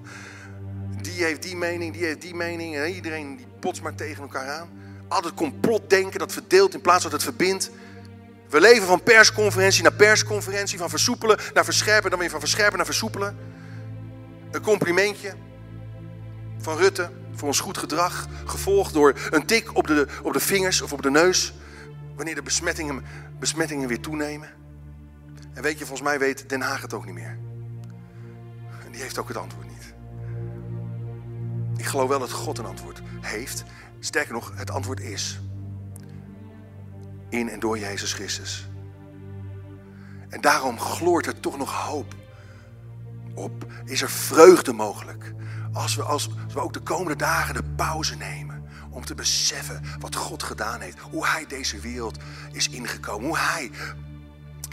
Die 1.02 1.24
heeft 1.24 1.42
die 1.42 1.56
mening, 1.56 1.94
die 1.94 2.06
heeft 2.06 2.22
die 2.22 2.36
mening 2.36 2.76
en 2.76 2.94
iedereen 2.94 3.36
die 3.36 3.48
botst 3.60 3.82
maar 3.82 3.96
tegen 3.96 4.22
elkaar 4.22 4.50
aan. 4.50 4.70
Altijd 5.08 5.34
complotdenken 5.34 6.20
dat 6.20 6.32
verdeelt 6.32 6.74
in 6.74 6.82
plaats 6.82 7.02
van 7.02 7.12
dat 7.12 7.22
het 7.22 7.36
verbindt. 7.36 7.70
We 8.50 8.60
leven 8.62 8.88
van 8.88 9.04
persconferentie 9.04 9.84
naar 9.84 9.94
persconferentie, 9.94 10.78
van 10.78 10.90
versoepelen 10.90 11.38
naar 11.54 11.66
verscherpen, 11.66 12.10
dan 12.10 12.20
weer 12.20 12.30
van 12.30 12.40
verscherpen 12.40 12.78
naar 12.78 12.86
versoepelen. 12.86 13.38
Een 14.52 14.62
complimentje 14.62 15.34
van 16.58 16.78
Rutte 16.78 17.10
voor 17.34 17.48
ons 17.48 17.60
goed 17.60 17.78
gedrag, 17.78 18.28
gevolgd 18.46 18.94
door 18.94 19.14
een 19.30 19.46
tik 19.46 19.76
op 19.76 19.88
de, 19.88 20.08
op 20.24 20.34
de 20.34 20.40
vingers 20.40 20.82
of 20.82 20.94
op 20.94 21.02
de 21.02 21.12
neus, 21.12 21.54
wanneer 22.16 22.36
de 22.36 22.42
besmettingen, 22.42 23.04
besmettingen 23.40 23.88
weer 23.88 24.00
toenemen. 24.00 24.50
En 25.54 25.64
weet 25.64 25.80
je, 25.80 25.86
volgens 25.86 26.08
mij 26.08 26.20
weet 26.20 26.50
Den 26.50 26.62
Haag 26.62 26.82
het 26.82 26.94
ook 26.94 27.06
niet 27.06 27.14
meer. 27.14 27.38
En 28.86 28.92
die 28.92 29.02
heeft 29.02 29.18
ook 29.18 29.28
het 29.28 29.38
antwoord 29.38 29.68
niet. 29.68 29.94
Ik 31.78 31.86
geloof 31.86 32.10
wel 32.10 32.20
dat 32.20 32.32
God 32.32 32.58
een 32.58 32.66
antwoord 32.66 33.02
heeft. 33.22 33.64
Sterker 34.00 34.34
nog, 34.34 34.52
het 34.56 34.72
antwoord 34.72 35.00
is 35.00 35.40
in 37.30 37.50
en 37.50 37.60
door 37.60 37.80
Jezus 37.80 38.14
Christus. 38.14 38.68
En 40.30 40.42
daarom 40.42 40.80
gloort 40.80 41.26
er 41.26 41.40
toch 41.40 41.58
nog 41.58 41.74
hoop 41.74 42.16
op. 43.36 43.66
Is 43.86 44.02
er 44.02 44.10
vreugde 44.10 44.74
mogelijk? 44.74 45.34
Als 45.74 45.96
we, 45.96 46.04
als 46.04 46.30
we 46.54 46.60
ook 46.60 46.74
de 46.74 46.80
komende 46.80 47.16
dagen 47.16 47.54
de 47.54 47.64
pauze 47.76 48.16
nemen. 48.16 48.64
Om 48.90 49.06
te 49.06 49.16
beseffen 49.16 49.82
wat 50.00 50.16
God 50.16 50.44
gedaan 50.44 50.82
heeft. 50.82 51.00
Hoe 51.00 51.28
Hij 51.28 51.46
deze 51.48 51.80
wereld 51.80 52.18
is 52.52 52.70
ingekomen. 52.70 53.28
Hoe 53.28 53.38
Hij 53.38 53.72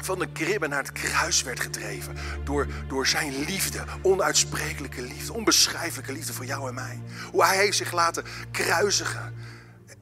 van 0.02 0.18
de 0.18 0.32
kribben 0.32 0.70
naar 0.70 0.82
het 0.82 0.92
kruis 0.92 1.42
werd 1.42 1.60
gedreven. 1.60 2.16
Door, 2.44 2.66
door 2.88 3.06
zijn 3.06 3.44
liefde, 3.44 3.84
onuitsprekelijke 4.02 5.02
liefde, 5.02 5.32
onbeschrijfelijke 5.32 6.12
liefde 6.12 6.32
voor 6.32 6.44
jou 6.44 6.68
en 6.68 6.74
mij. 6.74 7.02
Hoe 7.30 7.44
hij 7.44 7.56
heeft 7.56 7.76
zich 7.76 7.92
laten 7.92 8.24
kruisigen 8.50 9.34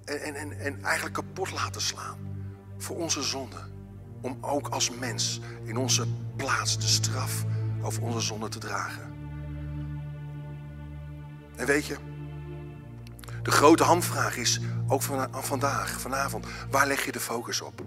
en, 0.05 0.35
en, 0.35 0.59
en 0.61 0.85
eigenlijk 0.85 1.15
kapot 1.15 1.51
laten 1.51 1.81
slaan 1.81 2.30
voor 2.83 2.97
onze 2.97 3.23
zonde. 3.23 3.57
Om 4.21 4.39
ook 4.41 4.69
als 4.69 4.91
mens 4.91 5.41
in 5.65 5.77
onze 5.77 6.07
plaats 6.37 6.79
de 6.79 6.87
straf 6.87 7.45
over 7.83 8.03
onze 8.03 8.21
zonde 8.21 8.49
te 8.49 8.59
dragen. 8.59 9.13
En 11.57 11.67
weet 11.67 11.87
je, 11.87 11.97
de 13.43 13.51
grote 13.51 13.83
hamvraag 13.83 14.37
is 14.37 14.61
ook 14.89 15.03
van, 15.03 15.29
vandaag, 15.31 16.01
vanavond, 16.01 16.47
waar 16.71 16.87
leg 16.87 17.05
je 17.05 17.13
de 17.13 17.21
focus 17.21 17.61
op? 17.61 17.83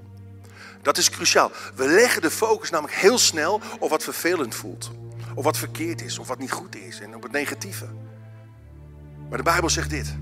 Dat 0.81 0.97
is 0.97 1.09
cruciaal. 1.09 1.51
We 1.75 1.87
leggen 1.87 2.21
de 2.21 2.31
focus 2.31 2.69
namelijk 2.69 2.97
heel 2.97 3.17
snel 3.17 3.61
op 3.79 3.89
wat 3.89 4.03
vervelend 4.03 4.55
voelt. 4.55 4.91
Of 5.35 5.43
wat 5.43 5.57
verkeerd 5.57 6.01
is, 6.01 6.19
of 6.19 6.27
wat 6.27 6.39
niet 6.39 6.51
goed 6.51 6.75
is. 6.75 6.99
En 6.99 7.15
op 7.15 7.23
het 7.23 7.31
negatieve. 7.31 7.87
Maar 9.29 9.37
de 9.37 9.43
Bijbel 9.43 9.69
zegt 9.69 9.89
dit. 9.89 10.15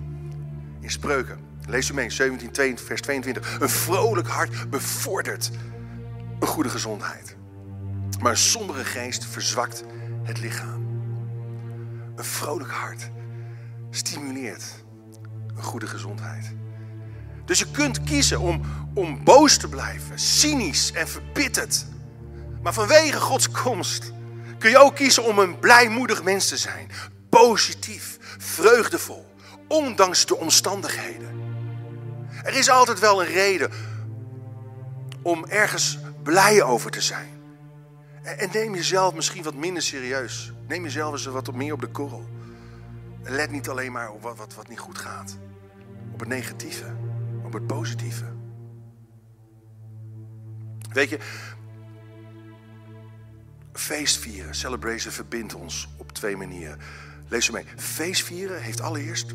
In 0.80 0.92
Spreuken. 0.92 1.51
Lees 1.72 1.90
u 1.90 1.94
mee, 1.94 2.10
17, 2.10 2.78
vers 2.78 3.02
22. 3.02 3.58
Een 3.60 3.70
vrolijk 3.70 4.28
hart 4.28 4.70
bevordert 4.70 5.50
een 6.40 6.48
goede 6.48 6.70
gezondheid. 6.70 7.36
Maar 8.20 8.32
een 8.32 8.38
sombere 8.38 8.84
geest 8.84 9.26
verzwakt 9.26 9.84
het 10.24 10.40
lichaam. 10.40 10.88
Een 12.16 12.24
vrolijk 12.24 12.72
hart 12.72 13.10
stimuleert 13.90 14.64
een 15.56 15.64
goede 15.64 15.88
gezondheid. 15.88 16.52
Dus 17.46 17.60
je 17.60 17.72
kunt 17.72 18.04
kiezen 18.04 18.40
om, 18.40 18.62
om 18.94 19.24
boos 19.24 19.58
te 19.58 19.70
blijven, 19.70 20.20
cynisch 20.20 20.92
en 20.92 21.08
verbitterd. 21.08 21.86
Maar 22.62 22.74
vanwege 22.74 23.20
Gods 23.20 23.52
komst 23.52 24.12
kun 24.58 24.70
je 24.70 24.78
ook 24.78 24.96
kiezen 24.96 25.24
om 25.24 25.40
een 25.40 25.60
blijmoedig 25.60 26.24
mens 26.24 26.48
te 26.48 26.58
zijn. 26.58 26.90
Positief, 27.30 28.18
vreugdevol, 28.38 29.26
ondanks 29.68 30.26
de 30.26 30.38
omstandigheden. 30.38 31.41
Er 32.44 32.58
is 32.58 32.70
altijd 32.70 33.00
wel 33.00 33.22
een 33.22 33.32
reden 33.32 33.72
om 35.22 35.46
ergens 35.46 36.00
blij 36.24 36.64
over 36.64 36.92
te 36.92 37.02
zijn. 37.02 37.30
En 38.22 38.50
neem 38.54 38.76
jezelf 38.76 39.14
misschien 39.14 39.44
wat 39.44 39.56
minder 39.56 39.84
serieus. 39.84 40.52
Neem 40.68 40.84
jezelf 40.84 41.12
eens 41.12 41.26
wat 41.26 41.54
meer 41.54 41.74
op 41.74 41.82
de 41.82 41.88
korrel. 41.88 42.30
En 43.24 43.36
let 43.36 43.52
niet 43.52 43.70
alleen 43.70 43.92
maar 43.92 44.12
op 44.12 44.22
wat, 44.22 44.38
wat, 44.38 44.54
wat 44.54 44.68
niet 44.68 44.80
goed 44.80 44.98
gaat. 44.98 45.38
Op 46.14 46.20
het 46.20 46.30
negatieve 46.30 46.86
op 47.52 47.60
het 47.60 47.68
positieve. 47.68 48.26
Weet 50.94 51.10
je, 51.10 51.20
feestvieren, 53.74 54.56
celebration 54.56 55.14
verbindt 55.14 55.54
ons 55.54 55.90
op 55.98 56.12
twee 56.12 56.38
manieren. 56.38 56.80
Lees 57.28 57.46
ze 57.46 57.52
mee. 57.52 57.66
Feestvieren 57.76 58.62
heeft 58.62 58.82
allereerst 58.82 59.34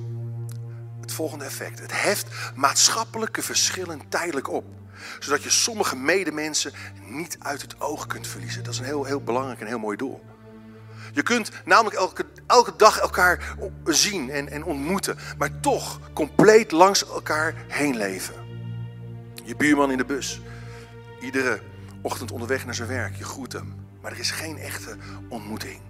het 1.07 1.14
volgende 1.14 1.45
effect. 1.45 1.79
Het 1.79 2.03
heft 2.03 2.27
maatschappelijke 2.55 3.42
verschillen 3.42 4.01
tijdelijk 4.09 4.51
op. 4.51 4.64
Zodat 5.19 5.42
je 5.42 5.51
sommige 5.51 5.97
medemensen 5.97 6.73
niet 7.09 7.37
uit 7.40 7.62
het 7.62 7.81
oog 7.81 8.07
kunt 8.07 8.27
verliezen. 8.27 8.64
Dat 8.64 8.73
is 8.73 8.79
een 8.79 8.85
heel, 8.85 9.05
heel 9.05 9.23
belangrijk 9.23 9.61
en 9.61 9.66
heel 9.66 9.79
mooi 9.79 9.97
doel. 9.97 10.25
Je 11.12 11.23
kunt 11.23 11.51
namelijk 11.64 11.97
elke, 11.97 12.27
elke 12.47 12.73
dag 12.77 12.99
elkaar 12.99 13.57
zien 13.85 14.31
en, 14.31 14.49
en 14.49 14.64
ontmoeten, 14.64 15.19
maar 15.38 15.61
toch 15.61 16.01
compleet 16.12 16.73
langs 16.73 17.09
elkaar 17.09 17.55
heen 17.69 17.97
leven. 17.97 18.35
Je 19.45 19.57
buurman 19.57 19.90
in 19.90 19.99
de 19.99 20.05
bus, 20.05 20.40
iedere 21.21 21.61
ochtend 22.03 22.33
onderweg 22.33 22.64
naar 22.64 22.75
zijn 22.75 22.88
werk, 22.88 23.16
je 23.16 23.25
groet 23.25 23.53
hem, 23.53 23.75
maar 24.03 24.12
er 24.12 24.19
is 24.19 24.31
geen 24.31 24.59
echte 24.59 24.97
ontmoeting. 25.29 25.81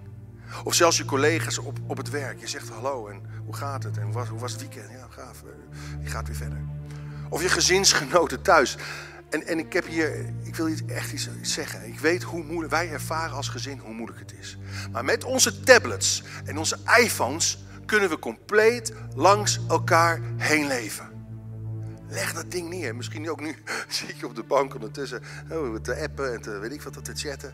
Of 0.63 0.73
zelfs 0.73 0.97
je 0.97 1.05
collega's 1.05 1.57
op, 1.57 1.79
op 1.87 1.97
het 1.97 2.09
werk, 2.09 2.39
je 2.39 2.47
zegt 2.47 2.69
hallo 2.69 3.07
en 3.07 3.21
hoe 3.45 3.55
gaat 3.55 3.83
het 3.83 3.97
en 3.97 4.03
hoe 4.03 4.13
was, 4.13 4.27
hoe 4.27 4.39
was 4.39 4.51
het 4.51 4.61
weekend? 4.61 4.91
Ja, 4.91 5.07
gaaf, 5.09 5.43
je 6.01 6.09
gaat 6.09 6.27
weer 6.27 6.35
verder. 6.35 6.61
Of 7.29 7.41
je 7.41 7.49
gezinsgenoten 7.49 8.41
thuis. 8.41 8.77
En, 9.29 9.47
en 9.47 9.59
ik 9.59 9.73
heb 9.73 9.85
hier, 9.85 10.33
ik 10.43 10.55
wil 10.55 10.65
hier 10.65 10.81
echt 10.87 11.11
iets 11.11 11.29
zeggen. 11.41 11.87
Ik 11.87 11.99
weet 11.99 12.23
hoe 12.23 12.43
moeilijk, 12.43 12.71
wij 12.71 12.91
ervaren 12.91 13.35
als 13.35 13.49
gezin 13.49 13.79
hoe 13.79 13.93
moeilijk 13.93 14.19
het 14.19 14.33
is. 14.39 14.57
Maar 14.91 15.05
met 15.05 15.23
onze 15.23 15.59
tablets 15.59 16.23
en 16.45 16.57
onze 16.57 16.77
iPhones 16.99 17.65
kunnen 17.85 18.09
we 18.09 18.19
compleet 18.19 18.93
langs 19.15 19.59
elkaar 19.67 20.21
heen 20.37 20.67
leven. 20.67 21.09
Leg 22.09 22.33
dat 22.33 22.51
ding 22.51 22.69
neer. 22.69 22.95
Misschien 22.95 23.29
ook 23.29 23.41
nu 23.41 23.55
zit 23.87 24.19
je 24.19 24.25
op 24.25 24.35
de 24.35 24.43
bank 24.43 24.73
ondertussen 24.73 25.21
oh, 25.51 25.75
te 25.75 25.95
appen 25.95 26.33
en 26.33 26.41
te 26.41 26.49
weet 26.59 26.71
ik 26.71 26.81
wat 26.81 27.05
te 27.05 27.15
chatten. 27.15 27.53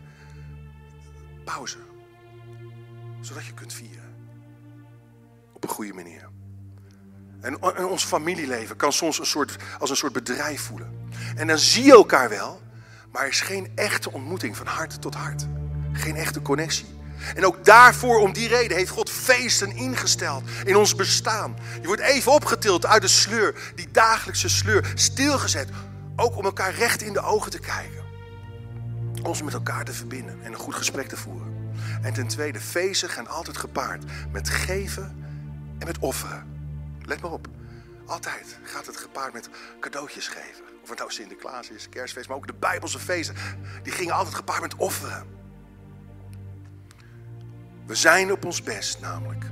Pauze. 1.44 1.78
Zodat 3.24 3.46
je 3.46 3.54
kunt 3.54 3.72
vieren. 3.72 4.14
Op 5.52 5.62
een 5.62 5.68
goede 5.68 5.92
manier. 5.92 6.28
En, 7.40 7.62
ons 7.86 8.04
familieleven 8.04 8.76
kan 8.76 8.92
soms 8.92 9.18
een 9.18 9.26
soort, 9.26 9.56
als 9.78 9.90
een 9.90 9.96
soort 9.96 10.12
bedrijf 10.12 10.60
voelen. 10.60 11.08
En 11.36 11.46
dan 11.46 11.58
zie 11.58 11.84
je 11.84 11.92
elkaar 11.92 12.28
wel, 12.28 12.60
maar 13.12 13.22
er 13.22 13.28
is 13.28 13.40
geen 13.40 13.72
echte 13.74 14.12
ontmoeting 14.12 14.56
van 14.56 14.66
hart 14.66 15.00
tot 15.00 15.14
hart. 15.14 15.46
Geen 15.92 16.16
echte 16.16 16.42
connectie. 16.42 16.86
En 17.34 17.46
ook 17.46 17.64
daarvoor, 17.64 18.18
om 18.18 18.32
die 18.32 18.48
reden, 18.48 18.76
heeft 18.76 18.90
God 18.90 19.10
feesten 19.10 19.76
ingesteld 19.76 20.42
in 20.64 20.76
ons 20.76 20.94
bestaan. 20.94 21.56
Je 21.80 21.86
wordt 21.86 22.02
even 22.02 22.32
opgetild 22.32 22.86
uit 22.86 23.02
de 23.02 23.08
sleur, 23.08 23.72
die 23.74 23.90
dagelijkse 23.90 24.48
sleur, 24.48 24.92
stilgezet. 24.94 25.68
Ook 26.16 26.36
om 26.36 26.44
elkaar 26.44 26.74
recht 26.74 27.02
in 27.02 27.12
de 27.12 27.20
ogen 27.20 27.50
te 27.50 27.58
kijken. 27.58 28.04
Ons 29.22 29.42
met 29.42 29.54
elkaar 29.54 29.84
te 29.84 29.92
verbinden 29.92 30.42
en 30.42 30.52
een 30.52 30.58
goed 30.58 30.74
gesprek 30.74 31.08
te 31.08 31.16
voeren. 31.16 31.53
En 32.02 32.12
ten 32.12 32.26
tweede, 32.26 32.60
feesten 32.60 33.08
gaan 33.08 33.28
altijd 33.28 33.56
gepaard 33.56 34.04
met 34.32 34.48
geven 34.48 35.24
en 35.78 35.86
met 35.86 35.98
offeren. 35.98 36.46
Let 37.02 37.20
maar 37.20 37.32
op. 37.32 37.48
Altijd 38.06 38.58
gaat 38.62 38.86
het 38.86 38.96
gepaard 38.96 39.32
met 39.32 39.48
cadeautjes 39.80 40.28
geven. 40.28 40.64
Of 40.82 40.88
het 40.88 40.98
nou 40.98 41.10
Sinterklaas 41.10 41.70
is, 41.70 41.88
kerstfeest, 41.88 42.28
maar 42.28 42.36
ook 42.36 42.46
de 42.46 42.54
Bijbelse 42.54 42.98
feesten. 42.98 43.36
Die 43.82 43.92
gingen 43.92 44.14
altijd 44.14 44.34
gepaard 44.34 44.60
met 44.60 44.76
offeren. 44.76 45.26
We 47.86 47.94
zijn 47.94 48.32
op 48.32 48.44
ons 48.44 48.62
best 48.62 49.00
namelijk. 49.00 49.44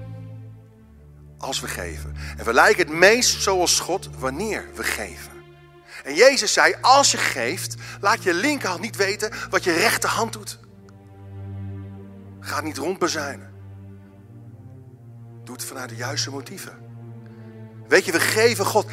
Als 1.39 1.61
we 1.61 1.69
geven. 1.69 2.17
En 2.37 2.45
we 2.45 2.53
lijken 2.53 2.87
het 2.87 2.97
meest 2.97 3.43
zoals 3.43 3.81
God 3.81 4.09
wanneer 4.19 4.69
we 4.75 4.85
geven. 4.85 5.33
En 6.05 6.15
Jezus 6.15 6.53
zei, 6.53 6.75
als 6.81 7.11
je 7.11 7.19
geeft, 7.19 7.75
laat 8.01 8.23
je 8.23 8.35
linkerhand 8.35 8.81
niet 8.81 8.97
weten 8.97 9.33
wat 9.51 9.65
je 9.65 9.73
rechterhand 9.73 10.33
doet. 10.33 10.59
Ga 12.45 12.61
niet 12.61 12.77
rondbezuinen. 12.77 13.51
Doe 15.45 15.55
het 15.55 15.65
vanuit 15.65 15.89
de 15.89 15.97
juiste 15.97 16.31
motieven. 16.31 16.79
Weet 17.89 18.05
je, 18.05 18.13
we 18.13 18.21
geven 18.21 18.65
God 18.65 18.87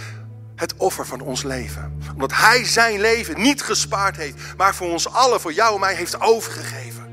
het 0.56 0.76
offer 0.76 1.06
van 1.06 1.22
ons 1.22 1.44
leven. 1.44 1.98
Omdat 2.14 2.32
Hij 2.34 2.66
zijn 2.66 3.00
leven 3.00 3.42
niet 3.42 3.62
gespaard 3.62 4.16
heeft, 4.16 4.58
maar 4.58 4.76
voor 4.76 4.90
ons 4.92 5.12
allen, 5.12 5.42
voor 5.42 5.54
jou 5.54 5.74
en 5.74 5.80
mij, 5.80 5.96
heeft 5.96 6.22
overgegeven. 6.22 7.08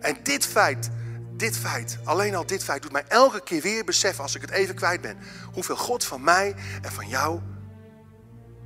En 0.00 0.16
dit 0.22 0.46
feit, 0.46 0.90
dit 1.36 1.56
feit, 1.56 1.98
alleen 2.04 2.34
al 2.34 2.46
dit 2.46 2.64
feit, 2.64 2.82
doet 2.82 2.92
mij 2.92 3.04
elke 3.08 3.42
keer 3.42 3.62
weer 3.62 3.84
beseffen, 3.84 4.22
als 4.22 4.34
ik 4.34 4.40
het 4.40 4.50
even 4.50 4.74
kwijt 4.74 5.00
ben, 5.00 5.18
hoeveel 5.52 5.76
God 5.76 6.04
van 6.04 6.24
mij 6.24 6.54
en 6.82 6.92
van 6.92 7.08
jou 7.08 7.40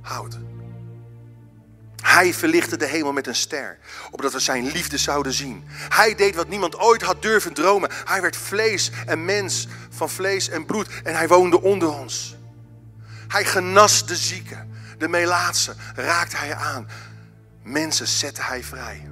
houdt. 0.01 0.37
Hij 2.05 2.33
verlichtte 2.33 2.77
de 2.77 2.85
hemel 2.85 3.13
met 3.13 3.27
een 3.27 3.35
ster, 3.35 3.77
opdat 4.11 4.33
we 4.33 4.39
zijn 4.39 4.71
liefde 4.71 4.97
zouden 4.97 5.33
zien. 5.33 5.63
Hij 5.69 6.15
deed 6.15 6.35
wat 6.35 6.47
niemand 6.47 6.79
ooit 6.79 7.01
had 7.01 7.21
durven 7.21 7.53
dromen. 7.53 7.89
Hij 8.05 8.21
werd 8.21 8.35
vlees 8.37 8.91
en 9.05 9.25
mens 9.25 9.67
van 9.89 10.09
vlees 10.09 10.49
en 10.49 10.65
bloed 10.65 10.87
en 11.03 11.15
hij 11.15 11.27
woonde 11.27 11.61
onder 11.61 11.89
ons. 11.89 12.35
Hij 13.27 13.45
genas 13.45 14.05
de 14.05 14.15
zieken, 14.15 14.71
de 14.97 15.07
melaatse 15.07 15.75
raakte 15.95 16.37
hij 16.37 16.55
aan. 16.55 16.87
Mensen 17.63 18.07
zette 18.07 18.41
hij 18.41 18.63
vrij. 18.63 19.07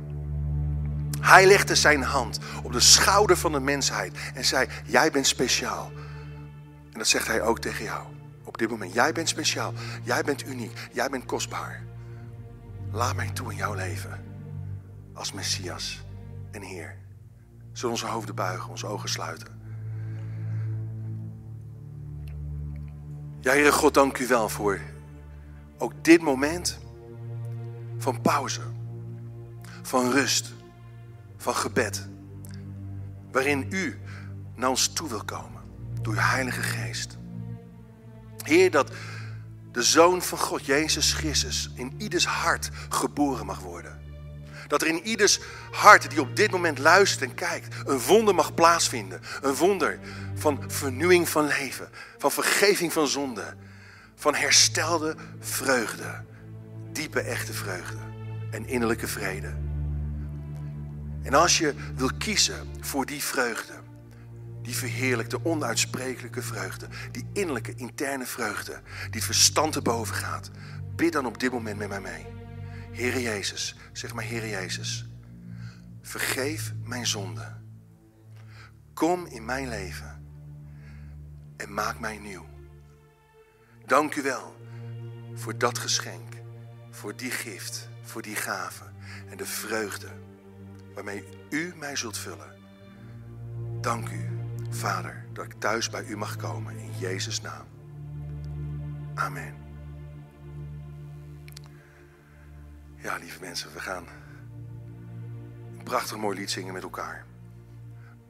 Hij 1.21 1.45
legde 1.45 1.75
zijn 1.75 2.03
hand 2.03 2.39
op 2.63 2.73
de 2.73 2.79
schouder 2.79 3.38
van 3.38 3.51
de 3.51 3.60
mensheid 3.60 4.17
en 4.34 4.45
zei: 4.45 4.67
Jij 4.86 5.12
bent 5.12 5.27
speciaal. 5.27 5.91
En 6.91 6.99
dat 6.99 7.08
zegt 7.08 7.27
hij 7.27 7.41
ook 7.41 7.60
tegen 7.60 7.84
jou. 7.84 8.03
Op 8.43 8.58
dit 8.58 8.69
moment, 8.69 8.93
jij 8.93 9.12
bent 9.12 9.29
speciaal. 9.29 9.73
Jij 10.03 10.23
bent 10.23 10.45
uniek. 10.45 10.77
Jij 10.91 11.10
bent 11.10 11.25
kostbaar. 11.25 11.92
Laat 12.93 13.15
mij 13.15 13.29
toe 13.29 13.51
in 13.51 13.58
jouw 13.58 13.73
leven. 13.73 14.23
Als 15.13 15.32
Messias 15.32 16.03
en 16.51 16.62
Heer. 16.62 16.95
Zullen 17.71 17.91
onze 17.91 18.08
hoofden 18.08 18.36
buigen, 18.36 18.69
onze 18.69 18.88
ogen 18.88 19.10
sluiten. 19.10 19.47
Ja, 23.41 23.51
Heere 23.51 23.71
God, 23.71 23.93
dank 23.93 24.17
u 24.17 24.27
wel 24.27 24.49
voor 24.49 24.79
ook 25.77 25.93
dit 26.01 26.21
moment 26.21 26.79
van 27.97 28.21
pauze, 28.21 28.62
van 29.82 30.12
rust, 30.12 30.53
van 31.38 31.56
gebed. 31.56 32.08
Waarin 33.32 33.67
u 33.69 33.99
naar 34.56 34.69
ons 34.69 34.88
toe 34.88 35.10
wil 35.10 35.23
komen 35.23 35.62
door 36.01 36.13
uw 36.13 36.19
Heilige 36.19 36.62
Geest. 36.62 37.17
Heer, 38.43 38.71
dat 38.71 38.91
de 39.74 39.84
Zoon 39.84 40.22
van 40.22 40.38
God, 40.38 40.66
Jezus 40.66 41.14
Christus, 41.14 41.70
in 41.76 41.94
ieders 41.98 42.26
hart 42.26 42.70
geboren 42.90 43.46
mag 43.46 43.60
worden. 43.60 44.02
Dat 44.68 44.82
er 44.82 44.88
in 44.88 45.04
ieders 45.04 45.40
hart 45.72 46.10
die 46.10 46.22
op 46.22 46.36
dit 46.36 46.52
moment 46.52 46.80
luistert 46.80 47.30
en 47.30 47.36
kijkt, 47.36 47.76
een 47.86 48.00
wonder 48.00 48.36
mag 48.36 48.54
plaatsvinden. 48.54 49.22
Een 49.42 49.56
wonder 49.56 50.00
van 50.36 50.64
vernieuwing 50.68 51.30
van 51.30 51.48
leven, 51.48 51.90
van 52.18 52.32
vergeving 52.32 52.94
van 52.94 53.08
zonde, 53.08 53.56
van 54.16 54.36
herstelde 54.36 55.16
vreugde. 55.40 56.24
Diepe, 56.92 57.22
echte 57.22 57.54
vreugde 57.54 57.98
en 58.52 58.68
innerlijke 58.68 59.08
vrede. 59.08 59.54
En 61.24 61.34
als 61.34 61.58
je 61.58 61.74
wil 61.96 62.10
kiezen 62.18 62.70
voor 62.80 63.06
die 63.06 63.24
vreugde, 63.24 63.74
die 64.63 64.76
verheerlijkte, 64.76 65.45
onuitsprekelijke 65.45 66.41
vreugde. 66.41 66.88
Die 67.12 67.28
innerlijke, 67.34 67.76
interne 67.76 68.26
vreugde. 68.26 68.82
Die 69.04 69.10
het 69.12 69.23
verstand 69.23 69.73
te 69.73 69.82
boven 69.82 70.15
gaat. 70.15 70.52
Bid 70.95 71.13
dan 71.13 71.26
op 71.26 71.39
dit 71.39 71.52
moment 71.52 71.78
met 71.78 71.89
mij 71.89 72.02
mee. 72.02 72.26
Heere 72.91 73.21
Jezus, 73.21 73.76
zeg 73.91 74.13
maar 74.13 74.28
Heere 74.28 74.49
Jezus. 74.49 75.06
Vergeef 76.02 76.73
mijn 76.84 77.08
zonde. 77.08 77.62
Kom 78.93 79.26
in 79.26 79.45
mijn 79.45 79.69
leven. 79.69 80.26
En 81.58 81.73
maak 81.73 81.99
mij 81.99 82.17
nieuw. 82.17 82.45
Dank 83.86 84.15
u 84.15 84.21
wel 84.21 84.56
voor 85.34 85.58
dat 85.58 85.78
geschenk. 85.78 86.34
Voor 86.91 87.15
die 87.15 87.32
gift. 87.32 87.89
Voor 88.02 88.21
die 88.21 88.36
gave. 88.36 88.84
En 89.30 89.38
de 89.38 89.45
vreugde 89.45 90.08
waarmee 90.93 91.23
u 91.49 91.73
mij 91.76 91.95
zult 91.95 92.17
vullen. 92.17 92.52
Dank 93.82 94.10
u 94.10 94.33
Vader, 94.76 95.26
dat 95.34 95.46
ik 95.46 95.54
thuis 95.60 95.90
bij 95.90 96.06
u 96.06 96.18
mag 96.18 96.36
komen 96.36 96.78
in 96.78 96.92
Jezus' 96.98 97.42
naam. 97.42 97.66
Amen. 99.14 99.56
Ja, 102.96 103.18
lieve 103.18 103.40
mensen, 103.40 103.74
we 103.74 103.80
gaan 103.80 104.08
een 105.78 105.84
prachtig 105.84 106.18
mooi 106.18 106.38
lied 106.38 106.52
zingen 106.52 106.74
met 106.74 106.84
elkaar. 106.84 107.26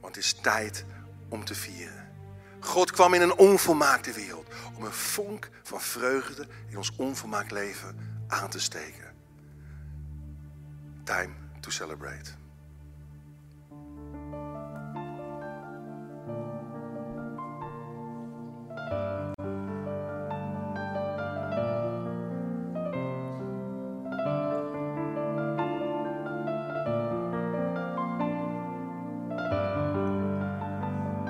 Want 0.00 0.14
het 0.14 0.24
is 0.24 0.32
tijd 0.32 0.84
om 1.28 1.44
te 1.44 1.54
vieren. 1.54 2.08
God 2.60 2.90
kwam 2.90 3.14
in 3.14 3.20
een 3.20 3.36
onvolmaakte 3.36 4.12
wereld 4.12 4.54
om 4.76 4.84
een 4.84 4.92
vonk 4.92 5.50
van 5.62 5.80
vreugde 5.80 6.48
in 6.68 6.76
ons 6.76 6.96
onvolmaakt 6.96 7.50
leven 7.50 7.96
aan 8.26 8.50
te 8.50 8.60
steken. 8.60 9.14
Time 11.04 11.34
to 11.60 11.70
celebrate. 11.70 12.43